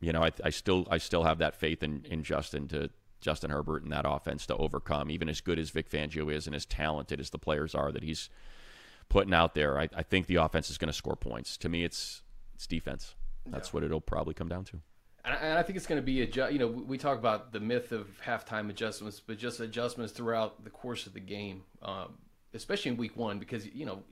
[0.00, 2.90] you know, I, I still I still have that faith in, in Justin to
[3.20, 6.54] Justin Herbert and that offense to overcome, even as good as Vic Fangio is and
[6.54, 8.30] as talented as the players are that he's
[9.08, 9.78] putting out there.
[9.78, 11.56] I, I think the offense is going to score points.
[11.58, 12.22] To me, it's
[12.58, 13.14] it's defense.
[13.46, 13.72] That's yeah.
[13.72, 14.80] what it'll probably come down to.
[15.24, 17.92] And I think it's going to be a you know we talk about the myth
[17.92, 22.14] of halftime adjustments, but just adjustments throughout the course of the game, um,
[22.52, 24.02] especially in week one, because you know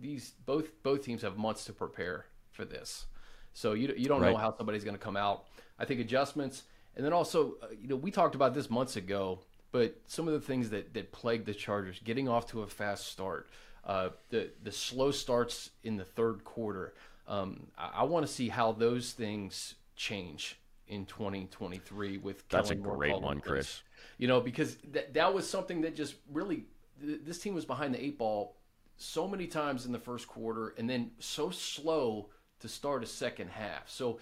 [0.00, 3.06] these both both teams have months to prepare for this.
[3.52, 4.30] So you you don't right.
[4.30, 5.46] know how somebody's going to come out.
[5.76, 6.62] I think adjustments,
[6.96, 9.40] and then also uh, you know we talked about this months ago,
[9.72, 13.06] but some of the things that that plagued the Chargers, getting off to a fast
[13.06, 13.48] start,
[13.84, 16.94] uh, the the slow starts in the third quarter.
[17.32, 22.82] Um, I, I want to see how those things change in 2023 with That's Kellen
[22.82, 23.40] a Moore great one.
[23.40, 23.82] Chris.
[24.18, 26.64] You know, because that that was something that just really
[27.00, 28.56] th- this team was behind the eight ball
[28.98, 32.28] so many times in the first quarter, and then so slow
[32.60, 33.88] to start a second half.
[33.88, 34.20] So,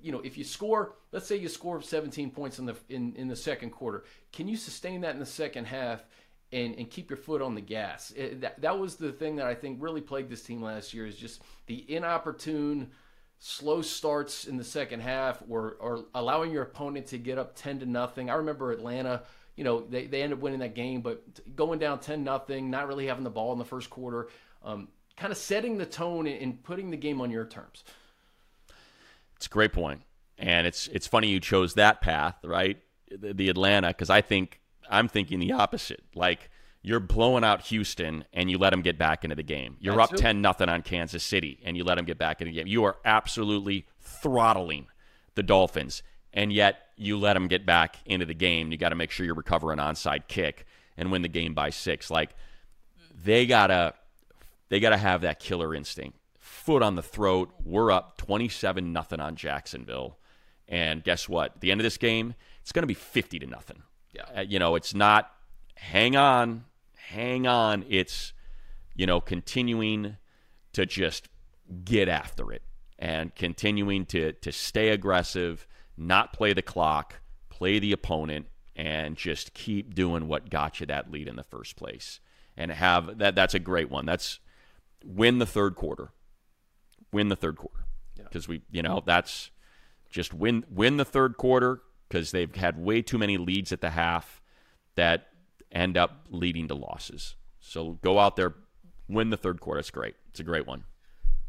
[0.00, 3.26] you know, if you score, let's say you score 17 points in the in, in
[3.26, 6.04] the second quarter, can you sustain that in the second half?
[6.52, 8.12] And, and keep your foot on the gas.
[8.14, 11.06] It- that, that was the thing that I think really plagued this team last year
[11.06, 12.90] is just the inopportune,
[13.38, 17.80] slow starts in the second half or, or allowing your opponent to get up 10
[17.80, 18.30] to nothing.
[18.30, 19.22] I remember Atlanta,
[19.56, 21.22] you know, they, they ended up winning that game, but
[21.56, 24.28] going down 10 nothing, not really having the ball in the first quarter,
[24.62, 27.84] um, kind of setting the tone and, putting the game on your terms.
[29.36, 30.02] It's a great point,
[30.38, 32.78] and it's it's funny you chose that path, right?
[33.10, 36.02] The, the Atlanta, because I think I'm thinking the opposite.
[36.14, 36.50] Like
[36.82, 39.76] you're blowing out Houston, and you let them get back into the game.
[39.80, 40.16] You're That up too.
[40.16, 42.66] ten nothing on Kansas City, and you let them get back into the game.
[42.66, 44.86] You are absolutely throttling
[45.34, 46.02] the Dolphins,
[46.32, 48.72] and yet you let them get back into the game.
[48.72, 50.66] You got to make sure you recover an onside kick
[50.96, 52.10] and win the game by six.
[52.10, 52.34] Like
[53.24, 53.94] they gotta
[54.68, 56.18] they gotta have that killer instinct.
[56.38, 57.52] Foot on the throat.
[57.64, 60.18] We're up twenty seven nothing on Jacksonville,
[60.68, 61.52] and guess what?
[61.54, 63.82] At the end of this game, it's gonna be fifty to nothing.
[64.12, 64.24] Yeah.
[64.36, 65.30] Uh, you know, it's not.
[65.76, 66.64] Hang on,
[66.96, 67.84] hang on.
[67.88, 68.32] It's
[68.94, 70.16] you know continuing
[70.74, 71.28] to just
[71.84, 72.62] get after it
[72.98, 78.46] and continuing to to stay aggressive, not play the clock, play the opponent,
[78.76, 82.20] and just keep doing what got you that lead in the first place.
[82.56, 84.06] And have that that's a great one.
[84.06, 84.38] That's
[85.04, 86.10] win the third quarter.
[87.12, 87.86] Win the third quarter.
[88.16, 88.24] Yeah.
[88.24, 89.50] Because we you know, that's
[90.10, 91.80] just win win the third quarter
[92.12, 94.42] because they've had way too many leads at the half
[94.96, 95.28] that
[95.70, 97.36] end up leading to losses.
[97.58, 98.54] So go out there,
[99.08, 99.80] win the third quarter.
[99.80, 100.14] It's great.
[100.28, 100.84] It's a great one.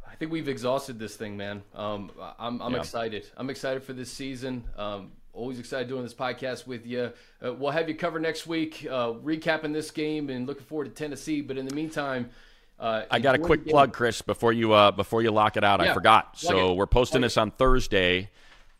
[0.09, 1.63] I think we've exhausted this thing, man.
[1.75, 2.77] Um, I'm, I'm Yeah.
[2.77, 3.27] excited.
[3.35, 4.63] I'm excited for this season.
[4.77, 7.11] Um, always excited doing this podcast with you.
[7.45, 10.91] Uh, we'll have you cover next week, uh, recapping this game and looking forward to
[10.91, 11.41] Tennessee.
[11.41, 12.29] But in the meantime,
[12.79, 15.81] uh, I got a quick plug, Chris, before you uh, before you lock it out.
[15.81, 16.37] I forgot.
[16.37, 16.75] So it.
[16.75, 18.29] we're posting this on Thursday.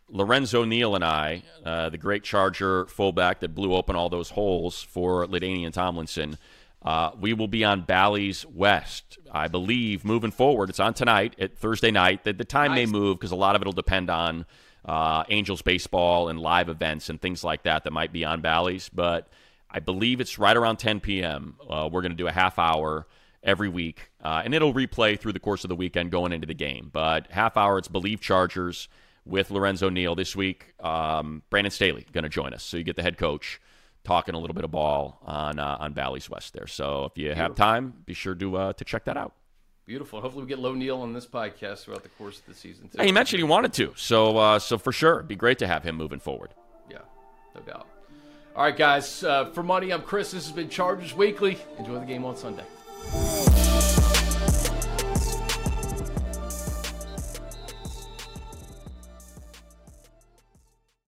[0.10, 4.82] Lorenzo Neal and I, uh, the great Charger fullback that blew open all those holes
[4.82, 6.38] for LaDainian Tomlinson,
[6.84, 10.70] uh, we will be on Bally's West, I believe, moving forward.
[10.70, 12.24] It's on tonight at Thursday night.
[12.24, 14.46] The, the time may move because a lot of it will depend on
[14.86, 18.90] uh, Angels baseball and live events and things like that that might be on Bally's.
[18.90, 19.30] But
[19.72, 21.56] I believe it's right around 10 p.m.
[21.68, 23.08] Uh, we're going to do a half hour
[23.42, 26.54] every week, uh, and it'll replay through the course of the weekend going into the
[26.54, 26.90] game.
[26.92, 28.90] But half hour, it's Believe Chargers
[29.26, 30.74] with Lorenzo Neal this week.
[30.80, 33.60] Um, Brandon Staley going to join us, so you get the head coach
[34.04, 36.68] talking a little bit of ball on uh, on Bally's West there.
[36.68, 39.34] So if you have time, be sure to uh, to check that out.
[39.86, 40.22] Beautiful.
[40.22, 42.88] Hopefully, we get Low Neal on this podcast throughout the course of the season.
[42.88, 42.98] Too.
[43.00, 45.68] Hey, he mentioned he wanted to, so uh, so for sure, it'd be great to
[45.68, 46.54] have him moving forward.
[46.90, 47.00] Yeah,
[47.56, 47.88] no doubt.
[48.56, 49.24] All right, guys.
[49.24, 50.32] Uh, for money, I'm Chris.
[50.32, 51.58] This has been Chargers Weekly.
[51.80, 52.66] Enjoy the game on Sunday.